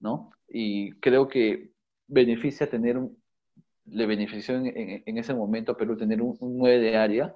¿No? 0.01 0.31
Y 0.49 0.93
creo 1.01 1.29
que 1.29 1.74
beneficia 2.07 2.69
tener 2.69 2.99
le 3.87 4.07
benefició 4.07 4.57
en, 4.57 5.19
ese 5.19 5.35
momento 5.35 5.73
a 5.73 5.77
Perú 5.77 5.97
tener 5.97 6.23
un, 6.23 6.37
9 6.41 6.79
de 6.79 6.97
área, 6.97 7.35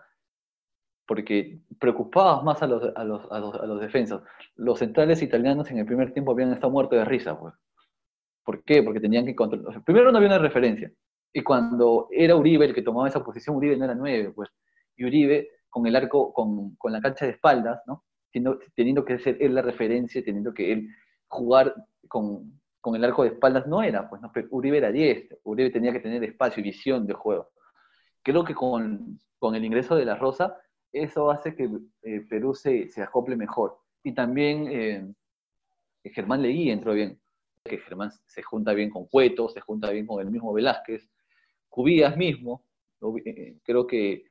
porque 1.06 1.60
preocupaba 1.78 2.42
más 2.42 2.62
a 2.62 2.66
los, 2.66 2.82
a, 2.94 3.04
los, 3.04 3.30
a, 3.30 3.38
los, 3.38 3.54
a 3.54 3.66
los 3.66 3.80
defensas. 3.80 4.22
Los 4.56 4.78
centrales 4.78 5.22
italianos 5.22 5.70
en 5.70 5.78
el 5.78 5.86
primer 5.86 6.12
tiempo 6.12 6.32
habían 6.32 6.52
estado 6.52 6.72
muertos 6.72 6.98
de 6.98 7.04
risa, 7.04 7.38
pues. 7.38 7.54
¿Por 8.44 8.62
qué? 8.64 8.82
Porque 8.82 9.00
tenían 9.00 9.26
que 9.26 9.34
controlar. 9.34 9.82
Primero 9.84 10.10
no 10.10 10.18
había 10.18 10.30
una 10.30 10.38
referencia. 10.38 10.90
Y 11.32 11.42
cuando 11.42 12.08
era 12.10 12.34
Uribe 12.34 12.64
el 12.64 12.74
que 12.74 12.82
tomaba 12.82 13.08
esa 13.08 13.22
posición, 13.22 13.56
Uribe 13.56 13.76
no 13.76 13.84
era 13.84 13.94
9, 13.94 14.32
pues. 14.34 14.50
Y 14.96 15.04
Uribe, 15.04 15.48
con 15.68 15.86
el 15.86 15.96
arco, 15.96 16.32
con, 16.32 16.74
con 16.76 16.92
la 16.92 17.00
cancha 17.00 17.26
de 17.26 17.32
espaldas, 17.32 17.82
¿no? 17.86 18.04
Teniendo, 18.32 18.58
teniendo 18.74 19.04
que 19.04 19.18
ser 19.18 19.36
él 19.40 19.54
la 19.54 19.62
referencia, 19.62 20.22
teniendo 20.22 20.52
que 20.52 20.72
él 20.72 20.88
jugar 21.26 21.74
con, 22.08 22.58
con 22.88 22.96
el 22.96 23.04
arco 23.04 23.22
de 23.22 23.28
espaldas 23.28 23.66
no 23.66 23.82
era, 23.82 24.08
pues 24.08 24.22
no, 24.22 24.32
Uribe 24.48 24.78
era 24.78 24.90
10, 24.90 25.40
Uribe 25.44 25.68
tenía 25.68 25.92
que 25.92 26.00
tener 26.00 26.24
espacio 26.24 26.62
y 26.62 26.64
visión 26.64 27.06
de 27.06 27.12
juego. 27.12 27.50
Creo 28.22 28.44
que 28.44 28.54
con, 28.54 29.20
con 29.38 29.54
el 29.54 29.62
ingreso 29.62 29.94
de 29.94 30.06
la 30.06 30.16
Rosa, 30.16 30.56
eso 30.90 31.30
hace 31.30 31.54
que 31.54 31.68
eh, 32.02 32.20
Perú 32.30 32.54
se, 32.54 32.88
se, 32.88 33.02
acople 33.02 33.36
mejor. 33.36 33.76
Y 34.02 34.14
también 34.14 34.68
eh, 34.70 35.12
Germán 36.02 36.40
Leguí 36.40 36.70
entró 36.70 36.94
bien, 36.94 37.20
que 37.62 37.76
Germán 37.76 38.10
se 38.24 38.42
junta 38.42 38.72
bien 38.72 38.88
con 38.88 39.06
Cueto, 39.06 39.50
se 39.50 39.60
junta 39.60 39.90
bien 39.90 40.06
con 40.06 40.22
el 40.22 40.30
mismo 40.30 40.54
Velázquez, 40.54 41.10
Cubías 41.68 42.16
mismo, 42.16 42.64
eh, 43.26 43.58
creo 43.64 43.86
que 43.86 44.24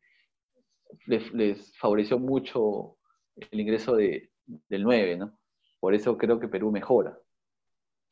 les, 1.06 1.32
les, 1.32 1.78
favoreció 1.78 2.18
mucho 2.18 2.98
el 3.36 3.60
ingreso 3.60 3.96
de, 3.96 4.32
del 4.68 4.82
9, 4.82 5.18
¿no? 5.18 5.38
Por 5.80 5.94
eso 5.94 6.18
creo 6.18 6.40
que 6.40 6.48
Perú 6.48 6.72
mejora 6.72 7.16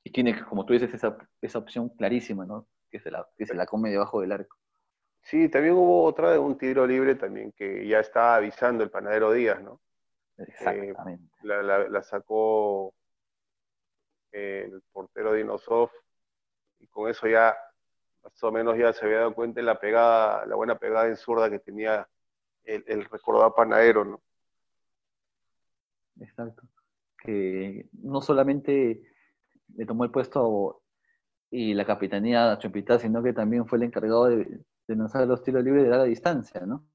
y 0.05 0.11
tiene, 0.11 0.39
como 0.45 0.65
tú 0.65 0.73
dices, 0.73 0.93
esa, 0.93 1.17
esa 1.41 1.57
opción 1.57 1.89
clarísima, 1.89 2.45
¿no? 2.45 2.67
Que 2.91 2.99
se, 2.99 3.09
la, 3.09 3.27
que 3.35 3.47
se 3.47 3.55
la 3.55 3.65
come 3.65 3.89
debajo 3.89 4.21
del 4.21 4.33
arco. 4.33 4.55
Sí, 5.23 5.49
también 5.49 5.73
hubo 5.73 6.03
otra 6.03 6.31
de 6.31 6.37
un 6.37 6.59
tiro 6.59 6.85
libre 6.85 7.15
también 7.15 7.51
que 7.51 7.87
ya 7.87 7.99
estaba 8.01 8.35
avisando 8.35 8.83
el 8.83 8.91
panadero 8.91 9.31
Díaz, 9.31 9.63
¿no? 9.63 9.81
Exactamente. 10.37 11.23
Eh, 11.23 11.47
la, 11.47 11.89
la, 11.89 12.03
sacó 12.03 12.93
el 14.31 14.83
portero 14.91 15.33
Dinosov 15.33 15.89
y 16.77 16.85
con 16.87 17.09
eso 17.09 17.27
ya 17.27 17.57
más 18.23 18.43
o 18.43 18.51
menos 18.51 18.77
ya 18.77 18.93
se 18.93 19.05
había 19.05 19.17
dado 19.17 19.33
cuenta 19.33 19.59
de 19.59 19.65
la 19.65 19.79
pegada, 19.79 20.45
la 20.45 20.55
buena 20.55 20.77
pegada 20.77 21.07
en 21.07 21.17
zurda 21.17 21.49
que 21.49 21.57
tenía 21.57 22.07
el, 22.63 22.83
el 22.85 23.05
recordado 23.05 23.55
panadero, 23.55 24.05
¿no? 24.05 24.21
Exacto. 26.19 26.61
Que 27.17 27.87
no 27.93 28.21
solamente 28.21 29.14
le 29.75 29.85
tomó 29.85 30.03
el 30.03 30.11
puesto 30.11 30.81
y 31.49 31.73
la 31.73 31.85
capitanía 31.85 32.51
a 32.51 32.57
Chumpita, 32.57 32.99
sino 32.99 33.23
que 33.23 33.33
también 33.33 33.65
fue 33.65 33.77
el 33.77 33.85
encargado 33.85 34.25
de, 34.25 34.59
lanzar 34.87 35.27
los 35.27 35.41
tiros 35.43 35.63
libres 35.63 35.83
de 35.83 35.89
larga 35.89 36.05
distancia, 36.05 36.61
¿no? 36.65 36.85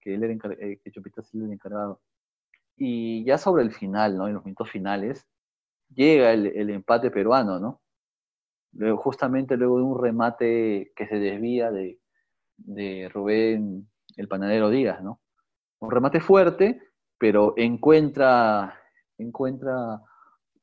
Que 0.00 0.14
él 0.14 0.24
era 0.24 0.34
eh, 0.34 0.80
que 0.82 0.90
era 0.90 1.46
el 1.46 1.52
encargado. 1.52 2.00
Y 2.76 3.24
ya 3.24 3.38
sobre 3.38 3.62
el 3.62 3.72
final, 3.72 4.16
¿no? 4.16 4.28
En 4.28 4.34
los 4.34 4.44
minutos 4.44 4.70
finales, 4.70 5.26
llega 5.88 6.32
el, 6.32 6.70
empate 6.70 7.10
peruano, 7.10 7.58
¿no? 7.58 7.80
Luego, 8.72 8.98
justamente 8.98 9.56
luego 9.56 9.78
de 9.78 9.82
un 9.84 10.02
remate 10.02 10.92
que 10.94 11.06
se 11.08 11.18
desvía 11.18 11.70
de, 11.70 11.98
de 12.56 13.08
Rubén 13.12 13.88
el 14.16 14.28
panadero 14.28 14.70
Díaz, 14.70 15.02
¿no? 15.02 15.20
Un 15.80 15.90
remate 15.90 16.20
fuerte, 16.20 16.80
pero 17.18 17.54
encuentra, 17.56 18.78
encuentra 19.18 20.02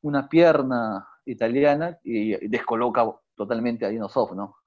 una 0.02 0.30
pierna 0.30 1.08
italiana 1.28 2.00
y 2.04 2.48
descoloca 2.48 3.06
totalmente 3.36 3.86
a 3.86 3.90
Dinosov, 3.90 4.36
¿no? 4.36 4.58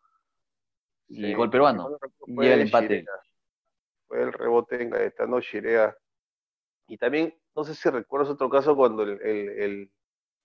Y 1.08 1.34
gol 1.34 1.50
peruano. 1.50 1.98
y 2.26 2.46
el 2.46 2.60
empate. 2.62 3.04
Fue 4.06 4.22
el 4.22 4.32
rebote 4.32 4.82
en 4.82 4.90
Gaetano 4.90 5.40
Chirea. 5.40 5.96
Y 6.86 6.96
también, 6.96 7.34
no 7.54 7.64
sé 7.64 7.74
si 7.74 7.88
recuerdas 7.90 8.30
otro 8.30 8.48
caso 8.48 8.76
cuando 8.76 9.02
el, 9.02 9.90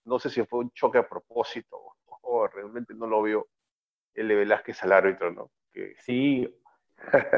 no 0.06 0.20
sé 0.20 0.30
si 0.30 0.44
fue 0.44 0.60
un 0.60 0.72
choque 0.72 0.98
a 0.98 1.08
propósito 1.08 1.78
o, 2.22 2.48
realmente 2.48 2.94
no 2.94 3.08
lo 3.08 3.22
vio 3.22 3.48
el 4.14 4.28
de 4.28 4.36
Velázquez 4.36 4.82
al 4.84 4.92
árbitro, 4.92 5.32
¿no? 5.32 5.52
Que... 5.72 5.96
Sí, 6.00 6.48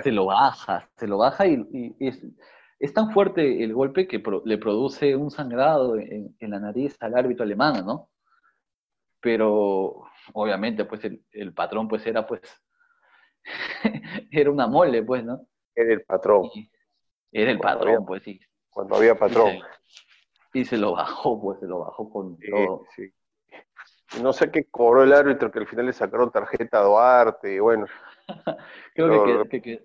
se 0.04 0.12
lo 0.12 0.26
baja, 0.26 0.90
se 0.96 1.08
lo 1.08 1.18
baja 1.18 1.46
y, 1.46 1.96
es, 2.00 2.94
tan 2.94 3.12
fuerte 3.12 3.63
el 3.63 3.74
golpe 3.74 4.08
que 4.08 4.24
le 4.46 4.58
produce 4.58 5.16
un 5.16 5.32
sangrado 5.32 5.98
en, 5.98 6.36
en, 6.40 6.52
la 6.52 6.60
nariz 6.60 6.98
al 7.02 7.16
árbitro 7.16 7.44
alemán, 7.44 7.86
¿no? 7.86 8.10
Pero 9.19 10.03
obviamente 10.34 10.86
pues 10.86 11.01
el, 11.03 11.53
patrón 11.53 11.88
pues 11.88 12.06
era 12.06 12.25
pues, 12.25 12.41
era 14.32 14.51
una 14.51 14.67
mole 14.67 15.03
pues, 15.03 15.23
¿no? 15.23 15.47
Era 15.75 15.93
el 15.93 16.03
patrón. 16.03 16.49
era 17.32 17.51
el 17.51 17.60
patrón, 17.60 18.06
pues 18.06 18.23
sí. 18.23 18.39
Cuando 18.69 18.95
había 18.95 19.15
patrón. 19.15 19.60
Y 20.53 20.65
se, 20.65 20.77
lo 20.77 20.93
bajó, 20.93 21.39
pues 21.39 21.60
se 21.60 21.67
lo 21.67 21.80
bajó 21.80 22.10
con 22.10 22.38
todo. 22.39 22.86
Sí. 22.95 23.12
No 24.21 24.34
sé 24.34 24.49
qué 24.49 24.65
cobró 24.65 25.03
el 25.03 25.13
árbitro, 25.13 25.51
que 25.51 25.60
al 25.60 25.67
final 25.67 25.86
le 25.86 25.93
sacaron 25.93 26.32
tarjeta 26.32 26.80
a 26.80 26.84
Duarte, 26.84 27.53
y 27.53 27.60
bueno. 27.60 27.86
Creo 28.95 29.47
que, 29.47 29.82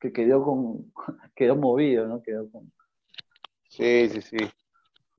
que, 0.00 0.12
quedó, 0.12 0.42
con, 0.42 0.92
quedó 1.36 1.56
movido, 1.56 2.06
¿no? 2.06 2.22
Quedó 2.22 2.50
con... 2.50 2.72
Sí, 3.68 4.08
sí, 4.08 4.22
sí. 4.22 4.36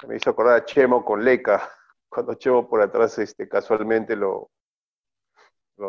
Me 0.08 0.18
hizo 0.18 0.32
acordar 0.32 0.58
a 0.58 0.66
Chemo 0.66 1.06
con 1.06 1.24
Leca 1.24 1.70
cuando 2.10 2.34
Chevo 2.34 2.68
por 2.68 2.82
atrás 2.82 3.18
este, 3.20 3.48
casualmente 3.48 4.16
lo, 4.16 4.50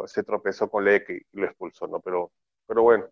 se 0.06 0.22
tropezó 0.22 0.70
con 0.70 0.84
Leque 0.84 1.22
y 1.32 1.40
lo 1.40 1.46
expulsó, 1.46 1.86
¿no? 1.86 2.00
Pero, 2.00 2.30
pero 2.66 2.82
bueno. 2.82 3.08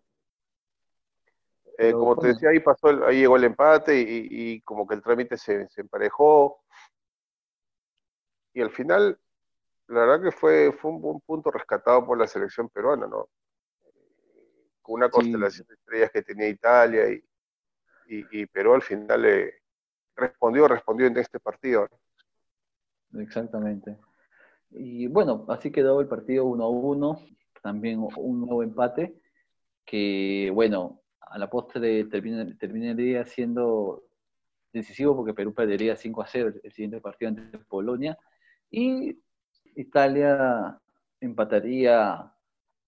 Eh, 1.77 1.93
como 1.93 2.17
te 2.17 2.27
decía, 2.27 2.49
ahí 2.49 2.59
pasó, 2.59 2.89
ahí 3.05 3.19
llegó 3.19 3.37
el 3.37 3.45
empate 3.45 3.97
y, 3.97 4.61
como 4.61 4.85
que 4.85 4.95
el 4.95 5.01
trámite 5.01 5.37
se, 5.37 5.67
emparejó. 5.77 6.61
Y 8.53 8.61
al 8.61 8.71
final, 8.71 9.17
la 9.87 10.01
verdad 10.01 10.23
que 10.23 10.31
fue, 10.31 10.73
fue 10.73 10.91
un 10.91 11.01
buen 11.01 11.19
punto 11.21 11.51
rescatado 11.51 12.05
por 12.05 12.17
la 12.17 12.27
selección 12.27 12.67
peruana, 12.69 13.07
¿no? 13.07 13.29
Con 14.81 14.95
una 14.95 15.09
constelación 15.09 15.67
de 15.67 15.75
estrellas 15.75 16.11
que 16.11 16.21
tenía 16.21 16.49
Italia 16.49 17.09
y, 17.09 17.23
y, 18.07 18.45
Perú 18.47 18.73
al 18.73 18.81
final 18.81 19.21
le 19.21 19.61
respondió, 20.15 20.67
respondió 20.67 21.07
en 21.07 21.17
este 21.17 21.39
partido. 21.39 21.87
¿no? 21.89 21.97
Exactamente. 23.15 23.97
Y 24.71 25.07
bueno, 25.07 25.45
así 25.49 25.71
quedó 25.71 25.99
el 26.01 26.07
partido 26.07 26.45
1 26.45 26.63
a 26.63 26.69
1, 26.69 27.19
también 27.61 28.05
un 28.17 28.41
nuevo 28.41 28.63
empate, 28.63 29.15
que 29.85 30.51
bueno, 30.53 31.01
a 31.21 31.37
la 31.37 31.49
postre 31.49 32.05
terminaría 32.05 33.25
siendo 33.25 34.03
decisivo 34.71 35.15
porque 35.15 35.33
Perú 35.33 35.53
perdería 35.53 35.95
5 35.95 36.21
a 36.21 36.27
0 36.27 36.53
el 36.63 36.71
siguiente 36.71 37.01
partido 37.01 37.29
ante 37.29 37.57
Polonia 37.59 38.17
y 38.69 39.17
Italia 39.75 40.79
empataría 41.19 42.31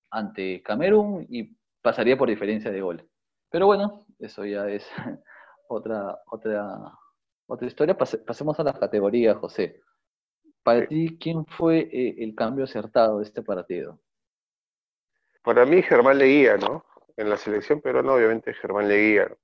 ante 0.10 0.62
Camerún 0.62 1.26
y 1.30 1.56
pasaría 1.82 2.18
por 2.18 2.30
diferencia 2.30 2.72
de 2.72 2.82
goles. 2.82 3.06
Pero 3.50 3.66
bueno, 3.66 4.06
eso 4.20 4.46
ya 4.46 4.68
es 4.70 4.86
otra, 5.68 6.20
otra, 6.28 6.94
otra 7.48 7.68
historia. 7.68 7.98
pasemos 7.98 8.60
a 8.60 8.64
las 8.64 8.78
categorías, 8.78 9.38
José. 9.38 9.82
Para 10.64 10.88
ti, 10.88 11.18
¿quién 11.20 11.46
fue 11.46 11.90
eh, 11.92 12.16
el 12.20 12.36
cambio 12.36 12.66
acertado 12.66 13.20
de 13.20 13.26
este 13.26 13.42
partido? 13.42 14.00
Para 15.44 15.66
mí, 15.66 15.82
Germán 15.82 16.20
Leguía, 16.20 16.58
¿no? 16.58 16.86
En 17.18 17.30
la 17.30 17.38
selección 17.38 17.82
peruana, 17.82 18.14
obviamente, 18.14 18.54
Germán 18.54 18.88
Leguía. 18.88 19.36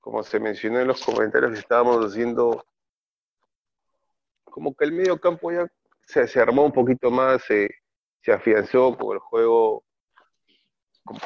Como 0.00 0.22
se 0.22 0.38
mencionó 0.38 0.80
en 0.80 0.88
los 0.88 1.02
comentarios 1.02 1.52
que 1.52 1.58
estábamos 1.60 2.04
haciendo, 2.04 2.66
como 4.44 4.74
que 4.74 4.84
el 4.84 4.92
medio 4.92 5.18
campo 5.18 5.50
ya 5.50 5.66
se, 6.02 6.26
se 6.28 6.40
armó 6.40 6.66
un 6.66 6.72
poquito 6.72 7.10
más, 7.10 7.42
se, 7.44 7.70
se 8.20 8.32
afianzó 8.32 8.96
con 8.98 9.14
el 9.14 9.20
juego, 9.20 9.82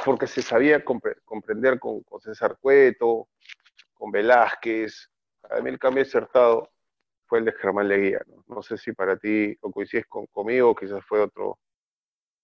porque 0.05 0.29
se 0.29 0.43
sabía 0.43 0.85
comprender 0.85 1.81
con, 1.81 2.03
con 2.05 2.21
César 2.21 2.57
Cueto, 2.61 3.29
con 3.95 4.13
Velázquez. 4.13 5.11
Para 5.41 5.61
mí 5.61 5.71
el 5.71 5.79
cambio 5.79 6.05
acertado 6.05 6.71
fue 7.29 7.41
el 7.41 7.45
de 7.45 7.53
Germán 7.53 7.89
Leguía. 7.89 8.21
¿no? 8.27 8.45
no 8.49 8.63
sé 8.63 8.77
si 8.79 8.93
para 8.93 9.17
ti 9.17 9.57
o 9.61 9.71
coincides 9.71 10.07
con, 10.07 10.27
conmigo, 10.27 10.75
quizás 10.75 11.05
fue 11.05 11.21
otro, 11.21 11.59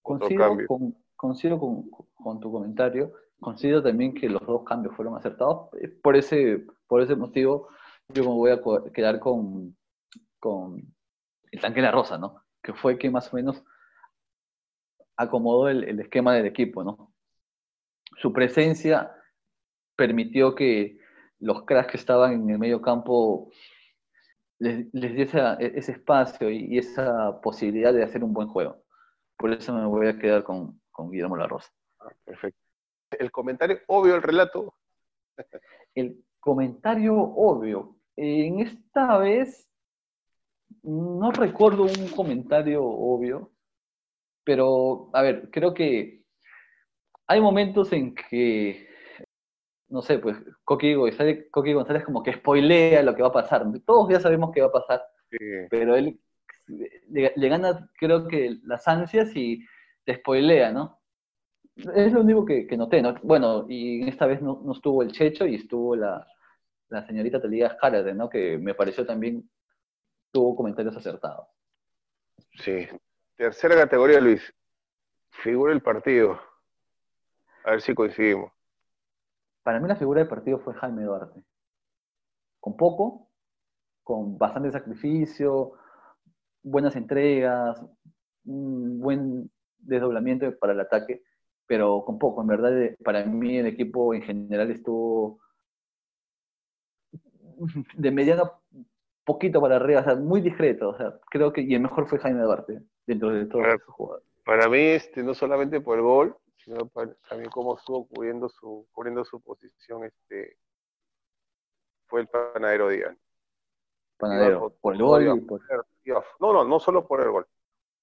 otro 0.02 0.28
cambio. 0.36 0.66
Con, 0.66 0.96
coincido 1.16 1.58
con, 1.58 2.40
tu 2.40 2.52
comentario. 2.52 3.12
Considero 3.40 3.82
también 3.82 4.14
que 4.14 4.28
los 4.28 4.44
dos 4.46 4.62
cambios 4.64 4.94
fueron 4.94 5.16
acertados. 5.16 5.70
Eh, 5.80 5.88
por 5.88 6.16
ese, 6.16 6.64
por 6.86 7.02
ese 7.02 7.16
motivo, 7.16 7.68
yo 8.08 8.22
me 8.22 8.28
voy 8.28 8.50
a 8.50 8.60
quedar 8.92 9.18
con, 9.18 9.76
con 10.38 10.94
el 11.50 11.60
tanque 11.60 11.80
de 11.80 11.86
la 11.86 11.92
rosa, 11.92 12.18
¿no? 12.18 12.42
Que 12.62 12.74
fue 12.74 12.98
que 12.98 13.10
más 13.10 13.32
o 13.32 13.36
menos 13.36 13.64
acomodó 15.16 15.68
el, 15.68 15.84
el 15.84 16.00
esquema 16.00 16.34
del 16.34 16.46
equipo, 16.46 16.84
¿no? 16.84 17.12
Su 18.18 18.32
presencia 18.32 19.14
permitió 19.96 20.54
que 20.54 20.98
los 21.40 21.64
cracks 21.64 21.92
que 21.92 21.96
estaban 21.96 22.32
en 22.32 22.50
el 22.50 22.58
medio 22.58 22.80
campo 22.80 23.50
les, 24.64 24.86
les 24.94 25.14
dio 25.14 25.58
e, 25.58 25.72
ese 25.76 25.92
espacio 25.92 26.50
y, 26.50 26.78
esa 26.78 27.40
posibilidad 27.40 27.92
de 27.92 28.02
hacer 28.02 28.24
un 28.24 28.32
buen 28.32 28.48
juego. 28.48 28.82
Por 29.36 29.52
eso 29.52 29.72
me 29.74 29.86
voy 29.86 30.08
a 30.08 30.18
quedar 30.18 30.42
con, 30.42 30.80
con 30.90 31.10
Guillermo 31.10 31.36
La 31.36 31.46
Rosa. 31.46 31.70
Ah, 32.00 32.12
perfecto. 32.24 32.60
El 33.10 33.30
comentario 33.30 33.80
obvio 33.88 34.14
del 34.14 34.22
relato. 34.22 34.74
El 35.94 36.24
comentario 36.40 37.14
obvio. 37.14 37.96
En 38.16 38.60
esta 38.60 39.18
vez 39.18 39.68
no 40.82 41.30
recuerdo 41.30 41.84
un 41.84 42.08
comentario 42.08 42.84
obvio, 42.84 43.50
pero 44.44 45.10
a 45.12 45.22
ver, 45.22 45.50
creo 45.50 45.74
que 45.74 46.22
hay 47.26 47.40
momentos 47.40 47.92
en 47.92 48.14
que, 48.14 48.88
no 49.94 50.02
sé, 50.02 50.18
pues 50.18 50.36
Coqui 50.64 50.94
González, 50.94 51.46
Coqui 51.52 51.72
González 51.72 52.04
como 52.04 52.24
que 52.24 52.32
spoilea 52.32 53.04
lo 53.04 53.14
que 53.14 53.22
va 53.22 53.28
a 53.28 53.32
pasar. 53.32 53.64
Todos 53.86 54.10
ya 54.10 54.18
sabemos 54.18 54.50
qué 54.52 54.60
va 54.60 54.66
a 54.66 54.72
pasar, 54.72 55.04
pero 55.70 55.94
él 55.94 56.18
le, 56.66 57.48
gana, 57.48 57.88
creo 57.96 58.26
que, 58.26 58.58
las 58.64 58.88
ansias 58.88 59.30
y 59.36 59.64
te 60.04 60.16
spoilea, 60.16 60.72
¿no? 60.72 60.98
Es 61.76 62.12
lo 62.12 62.22
único 62.22 62.44
que, 62.44 62.66
noté, 62.76 63.02
¿no? 63.02 63.14
Bueno, 63.22 63.66
y 63.68 64.08
esta 64.08 64.26
vez 64.26 64.42
no, 64.42 64.60
estuvo 64.72 65.00
el 65.04 65.12
Checho 65.12 65.46
y 65.46 65.54
estuvo 65.54 65.94
la, 65.94 66.26
la 66.88 67.06
señorita 67.06 67.40
Talía 67.40 67.76
Jarade, 67.80 68.14
¿no? 68.14 68.28
Que 68.28 68.58
me 68.58 68.74
pareció 68.74 69.06
también, 69.06 69.48
tuvo 70.32 70.56
comentarios 70.56 70.96
acertados. 70.96 71.46
Sí. 72.54 72.88
Tercera 73.36 73.76
categoría, 73.76 74.20
Luis. 74.20 74.42
Figura 75.30 75.72
el 75.72 75.82
partido. 75.82 76.40
A 77.62 77.70
ver 77.70 77.80
si 77.80 77.94
coincidimos. 77.94 78.53
Para 79.64 79.80
mí 79.80 79.88
la 79.88 79.96
figura 79.96 80.20
del 80.20 80.28
partido 80.28 80.60
fue 80.60 80.74
Jaime 80.74 81.02
Duarte. 81.02 81.42
Con 82.60 82.76
poco, 82.76 83.30
con 84.02 84.38
bastante 84.38 84.70
sacrificio, 84.70 85.72
buenas 86.62 86.94
entregas, 86.96 87.82
un 88.44 89.00
buen 89.00 89.50
desdoblamiento 89.78 90.56
para 90.58 90.74
el 90.74 90.80
ataque, 90.80 91.22
pero 91.66 92.04
con 92.04 92.18
poco. 92.18 92.42
En 92.42 92.46
verdad, 92.46 92.72
para 93.02 93.24
mí 93.24 93.56
el 93.56 93.66
equipo 93.66 94.14
en 94.14 94.22
general 94.22 94.70
estuvo 94.70 95.40
de 97.96 98.10
mediano 98.10 98.60
poquito 99.24 99.62
para 99.62 99.76
arriba, 99.76 100.00
o 100.00 100.04
sea, 100.04 100.14
muy 100.16 100.42
discreto. 100.42 100.90
O 100.90 100.96
sea, 100.96 101.18
creo 101.30 101.54
que, 101.54 101.62
y 101.62 101.74
el 101.74 101.80
mejor 101.80 102.06
fue 102.06 102.18
Jaime 102.18 102.42
Duarte, 102.42 102.82
dentro 103.06 103.30
de 103.30 103.46
todos 103.46 103.66
los 103.66 103.82
jugadores. 103.84 104.26
Para 104.44 104.68
mí, 104.68 104.78
este, 104.78 105.22
no 105.22 105.32
solamente 105.32 105.80
por 105.80 105.96
el 105.96 106.04
gol, 106.04 106.36
sino 106.64 106.90
también 107.28 107.50
cómo 107.50 107.76
estuvo 107.76 108.08
cubriendo 108.08 108.48
su, 108.48 108.88
cubriendo 108.92 109.24
su 109.24 109.40
posición, 109.40 110.04
este, 110.04 110.56
fue 112.06 112.22
el 112.22 112.28
panadero 112.28 112.88
Díaz. 112.88 113.16
Panadero, 114.16 114.70
por, 114.80 114.94
el 114.94 115.02
gol 115.02 115.46
no, 116.38 116.52
no, 116.52 116.64
no 116.64 116.80
solo 116.80 117.06
por 117.06 117.20
el 117.20 117.30
gol. 117.30 117.46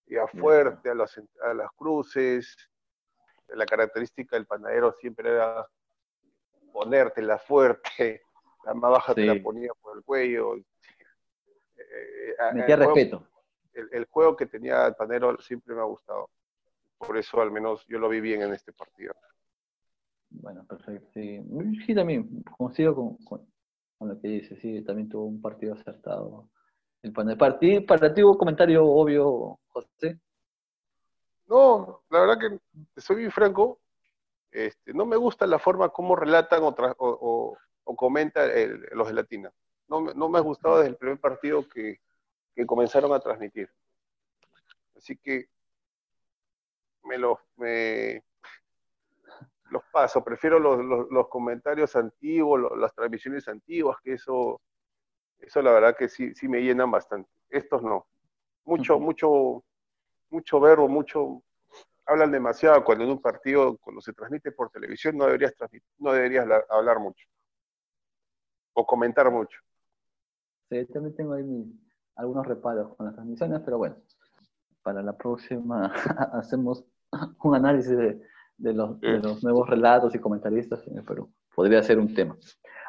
Iba 0.08 0.28
fuerte 0.28 0.90
a 0.90 0.96
las, 0.96 1.20
a 1.44 1.54
las 1.54 1.72
cruces. 1.72 2.56
La 3.48 3.66
característica 3.66 4.36
del 4.36 4.46
panadero 4.46 4.94
siempre 4.94 5.32
era 5.32 5.68
ponértela 6.72 7.38
fuerte, 7.40 8.22
la 8.66 8.74
más 8.74 8.92
baja 8.92 9.16
te 9.16 9.26
la 9.26 9.42
ponía 9.42 9.72
por 9.82 9.98
el 9.98 10.04
cuello. 10.04 10.56
Eh, 10.56 12.36
Metía 12.54 12.76
respeto. 12.76 13.28
el, 13.74 14.06
juego 14.06 14.36
que 14.36 14.46
tenía 14.46 14.86
el 14.86 14.96
panadero 14.96 15.38
siempre 15.42 15.74
me 15.74 15.82
ha 15.82 15.86
gustado 15.86 16.30
por 17.06 17.18
eso 17.18 17.42
al 17.42 17.52
menos 17.52 17.86
yo 17.88 18.00
lo 18.00 18.10
vi 18.10 18.22
bien 18.22 18.42
en 18.42 18.54
este 18.54 18.72
partido. 18.74 19.14
Bueno, 20.30 20.64
perfecto. 20.66 21.10
Sí, 21.14 21.42
sí 21.86 21.96
también 21.96 22.44
coincido 22.58 22.96
con, 22.96 23.18
con, 23.18 23.48
lo 24.08 24.20
que 24.20 24.28
dice, 24.28 24.56
sí, 24.58 24.82
también 24.84 25.10
tuvo 25.10 25.26
un 25.26 25.42
partido 25.42 25.74
acertado. 25.74 26.48
El 27.02 27.12
partido, 27.38 27.86
para 27.86 28.14
ti 28.14 28.24
hubo 28.24 28.38
comentario 28.38 28.86
obvio, 28.86 29.60
José. 29.70 30.20
No, 31.48 32.04
la 32.10 32.22
verdad 32.22 32.38
que 32.40 33.02
soy 33.02 33.18
bien 33.18 33.32
franco, 33.32 33.80
este, 34.52 34.94
no 34.94 35.06
me 35.06 35.18
gusta 35.18 35.46
la 35.48 35.60
forma 35.60 35.90
como 35.90 36.16
relatan 36.16 36.64
o, 36.64 36.76
o, 36.98 37.58
o 37.84 37.96
comentan 37.96 38.50
los 38.94 39.08
de 39.08 39.14
Latina. 39.14 39.52
No, 39.88 40.02
no, 40.02 40.30
me 40.30 40.38
ha 40.38 40.42
gustado 40.42 40.78
desde 40.78 40.92
el 40.92 40.98
primer 40.98 41.20
partido 41.20 41.68
que, 41.68 42.00
que 42.56 42.66
comenzaron 42.66 43.12
a 43.12 43.20
transmitir. 43.20 43.70
Así 44.96 45.18
que 45.18 45.50
me 47.04 47.18
los, 47.18 47.38
me, 47.58 48.24
los 49.72 49.84
paso. 49.92 50.24
Prefiero 50.24 50.60
los, 50.60 51.10
los, 51.10 51.28
comentarios 51.30 51.96
antiguos, 51.96 52.78
las 52.78 52.94
transmisiones 52.94 53.48
antiguas, 53.48 53.98
que 54.04 54.14
eso, 54.14 54.62
eso 55.40 55.62
la 55.62 55.72
verdad 55.72 55.96
que 55.98 56.10
sí, 56.10 56.36
sí 56.36 56.48
me 56.48 56.62
llenan 56.62 56.92
bastante. 56.92 57.30
Estos 57.50 57.82
no. 57.82 58.06
Mucho, 58.66 59.00
mucho, 59.00 59.64
mucho 60.30 60.60
verbo, 60.60 60.88
mucho, 60.88 61.42
hablan 62.06 62.32
demasiado 62.32 62.84
cuando 62.84 63.04
en 63.06 63.12
un 63.12 63.22
partido, 63.22 63.78
cuando 63.78 64.02
se 64.02 64.14
transmite 64.14 64.52
por 64.52 64.70
televisión, 64.70 65.18
no 65.18 65.26
deberías 65.26 65.56
transmitir, 65.56 65.90
no 65.98 66.14
deberías 66.14 66.48
hablar 66.70 67.00
mucho. 67.00 67.26
O 68.74 68.86
comentar 68.86 69.30
mucho. 69.32 69.60
Sí, 70.70 70.86
también 70.86 71.16
tengo 71.16 71.34
ahí 71.34 71.44
algunos 72.16 72.46
reparos 72.46 72.96
con 72.96 73.08
las 73.08 73.16
transmisiones, 73.16 73.62
pero 73.66 73.78
bueno, 73.78 73.98
para 74.84 75.02
la 75.02 75.18
próxima 75.18 75.94
hacemos 76.34 76.84
un 77.44 77.56
análisis 77.56 77.98
de, 77.98 78.74
los, 78.74 79.02
nuevos 79.44 79.70
relatos 79.70 80.16
y 80.16 80.20
comentaristas 80.20 80.86
en 80.88 80.98
el 80.98 81.04
Perú. 81.04 81.32
Podría 81.54 81.82
ser 81.84 82.00
un 82.00 82.14
tema. 82.14 82.38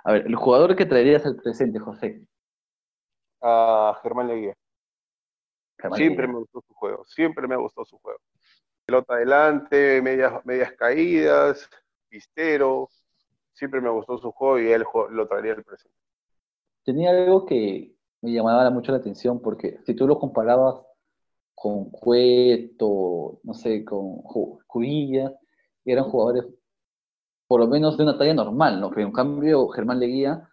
A 0.05 0.13
ver, 0.13 0.27
el 0.27 0.35
jugador 0.37 0.77
que 0.77 0.87
traerías 0.87 1.25
al 1.27 1.37
presente, 1.37 1.79
José. 1.79 2.27
A 3.41 3.99
Germán 4.03 4.29
Leguía. 4.29 4.55
siempre 5.95 6.29
me 6.29 6.35
gustó 6.35 6.61
su 6.67 6.75
juego, 6.75 7.05
siempre 7.05 7.49
me 7.49 7.57
gustó 7.57 7.85
su 7.85 7.99
juego. 7.99 8.21
Pelota 8.87 9.15
adelante, 9.15 10.01
medias, 10.03 10.45
medias 10.45 10.73
caídas, 10.73 11.69
pistero, 12.09 12.89
siempre 13.53 13.81
me 13.81 13.91
gustó 13.91 14.19
su 14.19 14.31
juego 14.33 14.61
y 14.61 14.71
él 14.71 14.85
lo 15.11 15.27
traería 15.27 15.55
al 15.55 15.65
presente. 15.65 15.97
Tenía 16.85 17.11
algo 17.11 17.47
que 17.47 17.95
me 18.21 18.33
llamaba 18.33 18.69
mucho 18.71 18.93
la 18.93 18.99
atención 18.99 19.41
porque 19.41 19.79
si 19.85 19.95
tú 19.95 20.07
lo 20.07 20.19
comparabas 20.19 20.85
con 21.55 21.91
Cueto, 21.91 23.41
no 23.43 23.55
sé, 23.55 23.85
con 23.85 24.23
Cubilla, 24.67 25.33
eran 25.85 26.05
jugadores 26.05 26.45
por 27.47 27.61
lo 27.61 27.69
menos 27.69 27.99
de 27.99 28.05
una 28.05 28.17
talla 28.17 28.33
normal, 28.33 28.81
¿no? 28.81 28.89
Pero 28.91 29.07
en 29.07 29.13
cambio 29.13 29.69
Germán 29.69 30.01
Leguía 30.01 30.49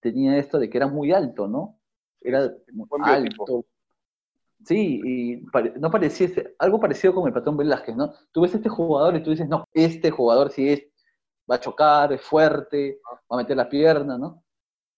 tenía 0.00 0.36
esto 0.36 0.58
de 0.58 0.68
que 0.68 0.78
era 0.78 0.88
muy 0.88 1.12
alto, 1.12 1.46
¿no? 1.46 1.78
Era 2.20 2.52
muy 2.72 2.88
alto. 3.04 3.66
Sí, 4.64 5.00
y 5.04 5.42
no 5.78 5.90
parecía 5.90 6.28
algo 6.58 6.80
parecido 6.80 7.14
con 7.14 7.28
el 7.28 7.32
patrón 7.32 7.56
Velázquez, 7.56 7.94
¿no? 7.94 8.12
Tú 8.32 8.40
ves 8.40 8.52
este 8.52 8.68
jugador 8.68 9.14
y 9.16 9.22
tú 9.22 9.30
dices, 9.30 9.48
no, 9.48 9.64
este 9.72 10.10
jugador 10.10 10.50
sí 10.50 10.68
es, 10.68 10.86
va 11.50 11.54
a 11.54 11.60
chocar, 11.60 12.12
es 12.12 12.20
fuerte, 12.20 13.00
va 13.30 13.36
a 13.36 13.42
meter 13.42 13.56
la 13.56 13.68
pierna, 13.68 14.18
¿no? 14.18 14.42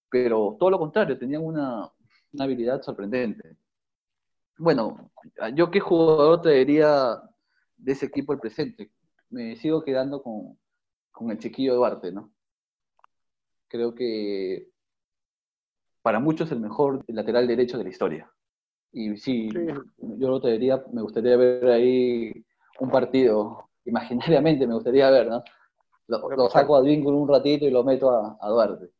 Pero 0.08 0.56
todo 0.58 0.70
lo 0.70 0.78
contrario, 0.78 1.18
tenían 1.18 1.44
una, 1.44 1.86
una 2.32 2.44
habilidad 2.44 2.82
sorprendente. 2.82 3.56
Bueno, 4.58 5.10
yo 5.54 5.70
qué 5.70 5.80
jugador 5.80 6.42
traería 6.42 7.20
de 7.76 7.92
ese 7.92 8.06
equipo 8.06 8.32
el 8.32 8.38
presente. 8.38 8.90
Me 9.30 9.56
sigo 9.56 9.82
quedando 9.82 10.22
con, 10.22 10.58
el 11.30 11.38
chiquillo 11.38 11.74
Duarte, 11.74 12.12
¿no? 12.12 12.32
Creo 13.68 13.94
que 13.94 14.68
para 16.02 16.18
muchos 16.18 16.50
el 16.52 16.60
mejor 16.60 17.04
lateral 17.08 17.46
derecho 17.46 17.78
de 17.78 17.84
la 17.84 17.90
historia. 17.90 18.30
Y 18.92 19.16
sí, 19.16 19.48
yo 19.98 20.28
lo 20.28 20.40
traería, 20.40 20.82
me 20.92 21.00
gustaría 21.00 21.36
ver 21.36 21.64
ahí 21.70 22.44
un 22.80 22.90
partido, 22.90 23.70
imaginariamente 23.84 24.66
me 24.66 24.74
gustaría 24.74 25.10
ver, 25.10 25.28
¿no? 25.28 25.42
Lo, 26.08 26.50
saco 26.50 26.76
a 26.76 26.82
Vínculo 26.82 27.16
un 27.16 27.28
ratito 27.28 27.64
y 27.64 27.70
lo 27.70 27.84
meto 27.84 28.10
a, 28.10 28.48
Duarte. 28.48 28.90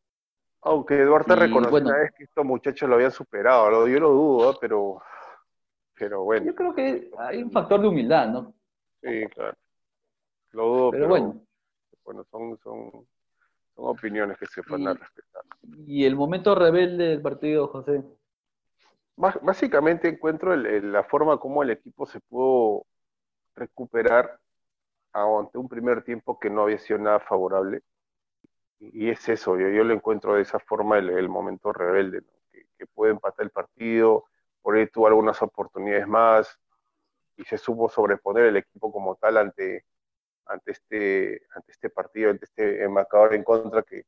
Aunque 0.61 1.03
Duarte 1.03 1.35
reconoció 1.35 1.83
que 2.17 2.23
estos 2.23 2.45
muchachos 2.45 2.89
lo 2.89 2.95
habían 2.95 3.11
superado, 3.11 3.87
yo 3.87 3.99
lo 3.99 4.09
dudo, 4.09 4.57
pero 4.59 4.99
pero 5.95 6.23
bueno. 6.23 6.45
Yo 6.45 6.55
creo 6.55 6.73
que 6.73 7.11
hay 7.17 7.43
un 7.43 7.51
factor 7.51 7.81
de 7.81 7.87
humildad, 7.87 8.27
¿no? 8.29 8.53
Sí, 9.01 9.25
claro. 9.33 9.57
Lo 10.51 10.65
dudo, 10.67 10.91
pero, 10.91 11.07
bueno. 11.07 11.41
Bueno, 12.03 12.23
son, 12.25 12.57
son, 12.63 12.91
son, 12.91 13.05
opiniones 13.75 14.37
que 14.37 14.45
se 14.45 14.61
van 14.67 14.87
a 14.87 14.93
respetar. 14.93 15.41
¿Y 15.87 16.05
el 16.05 16.15
momento 16.15 16.53
rebelde 16.53 17.09
del 17.09 17.21
partido, 17.21 17.67
José? 17.67 18.03
Básicamente 19.15 20.09
encuentro 20.09 20.55
la 20.55 21.03
forma 21.03 21.37
como 21.37 21.61
el 21.63 21.69
equipo 21.69 22.05
se 22.05 22.19
pudo 22.19 22.85
recuperar 23.55 24.39
ante 25.13 25.57
un 25.57 25.69
primer 25.69 26.03
tiempo 26.03 26.39
que 26.39 26.49
no 26.49 26.63
había 26.63 26.79
sido 26.79 26.99
nada 26.99 27.19
favorable. 27.19 27.81
Y 28.79 29.09
es 29.09 29.29
eso, 29.29 29.57
yo, 29.57 29.69
yo 29.69 29.83
lo 29.83 29.93
encuentro 29.93 30.35
de 30.35 30.41
esa 30.41 30.59
forma 30.59 30.97
el, 30.97 31.29
momento 31.29 31.71
rebelde, 31.71 32.21
que, 32.51 32.65
que, 32.77 32.85
puede 32.87 33.13
empatar 33.13 33.45
el 33.45 33.51
partido, 33.51 34.25
por 34.63 34.75
ahí 34.75 34.87
tuvo 34.87 35.07
algunas 35.07 35.39
oportunidades 35.41 36.07
más 36.07 36.59
y 37.35 37.43
se 37.43 37.57
supo 37.57 37.89
sobreponer 37.89 38.45
el 38.45 38.57
equipo 38.57 38.91
como 38.91 39.15
tal 39.15 39.37
ante, 39.37 39.85
ante, 40.45 40.71
este, 40.71 41.41
ante 41.53 41.71
este 41.71 41.89
partido, 41.89 42.31
ante 42.31 42.45
este 42.45 42.87
marcador 42.87 43.35
en 43.35 43.43
contra 43.43 43.83
que, 43.83 44.05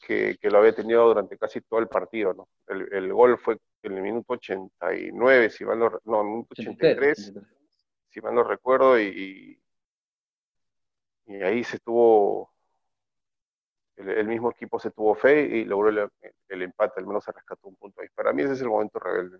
que, 0.00 0.38
lo 0.50 0.58
había 0.58 0.74
tenido 0.74 1.06
durante 1.08 1.38
casi 1.38 1.60
todo 1.62 1.80
el 1.80 1.88
partido. 1.88 2.34
¿no? 2.34 2.48
El, 2.68 2.92
el, 2.92 3.12
gol 3.12 3.38
fue 3.38 3.58
en 3.82 3.94
el 3.94 4.02
minuto 4.02 4.34
89, 4.34 5.50
si 5.50 5.64
mal 5.64 5.78
no, 5.78 6.00
no, 6.04 6.24
minuto 6.24 6.54
83, 6.58 7.32
si 8.10 8.20
mal 8.20 8.34
no 8.34 8.44
recuerdo, 8.44 9.00
y, 9.00 9.58
y 11.26 11.42
ahí 11.42 11.64
se 11.64 11.78
tuvo, 11.78 12.52
el, 13.96 14.26
mismo 14.26 14.50
equipo 14.50 14.78
se 14.78 14.90
tuvo 14.90 15.14
fe 15.14 15.40
y 15.42 15.64
logró 15.64 15.88
el, 15.88 16.62
empate, 16.62 17.00
al 17.00 17.06
menos 17.06 17.24
se 17.24 17.32
rescató 17.32 17.68
un 17.68 17.76
punto 17.76 18.00
ahí. 18.00 18.08
Para 18.14 18.32
mí 18.32 18.42
ese 18.42 18.52
es 18.52 18.60
el 18.60 18.68
momento 18.68 18.98
rebelde. 18.98 19.38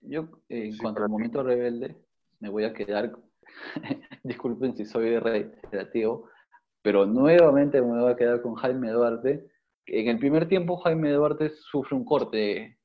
Yo, 0.00 0.28
en 0.48 0.76
cuanto 0.78 1.02
al 1.02 1.08
momento 1.08 1.42
rebelde, 1.42 1.96
me 2.40 2.48
voy 2.48 2.64
a 2.64 2.72
quedar, 2.72 3.12
disculpen 4.22 4.76
si 4.76 4.84
soy 4.84 5.18
reiterativo, 5.18 6.28
pero 6.82 7.06
nuevamente 7.06 7.80
me 7.80 8.00
voy 8.00 8.12
a 8.12 8.16
quedar 8.16 8.40
con 8.40 8.54
Jaime 8.54 8.90
Duarte. 8.90 9.50
En 9.86 10.08
el 10.08 10.18
primer 10.18 10.48
tiempo 10.48 10.76
Jaime 10.78 11.12
Duarte 11.12 11.50
sufre 11.50 11.96
un 11.96 12.04
corte 12.04 12.78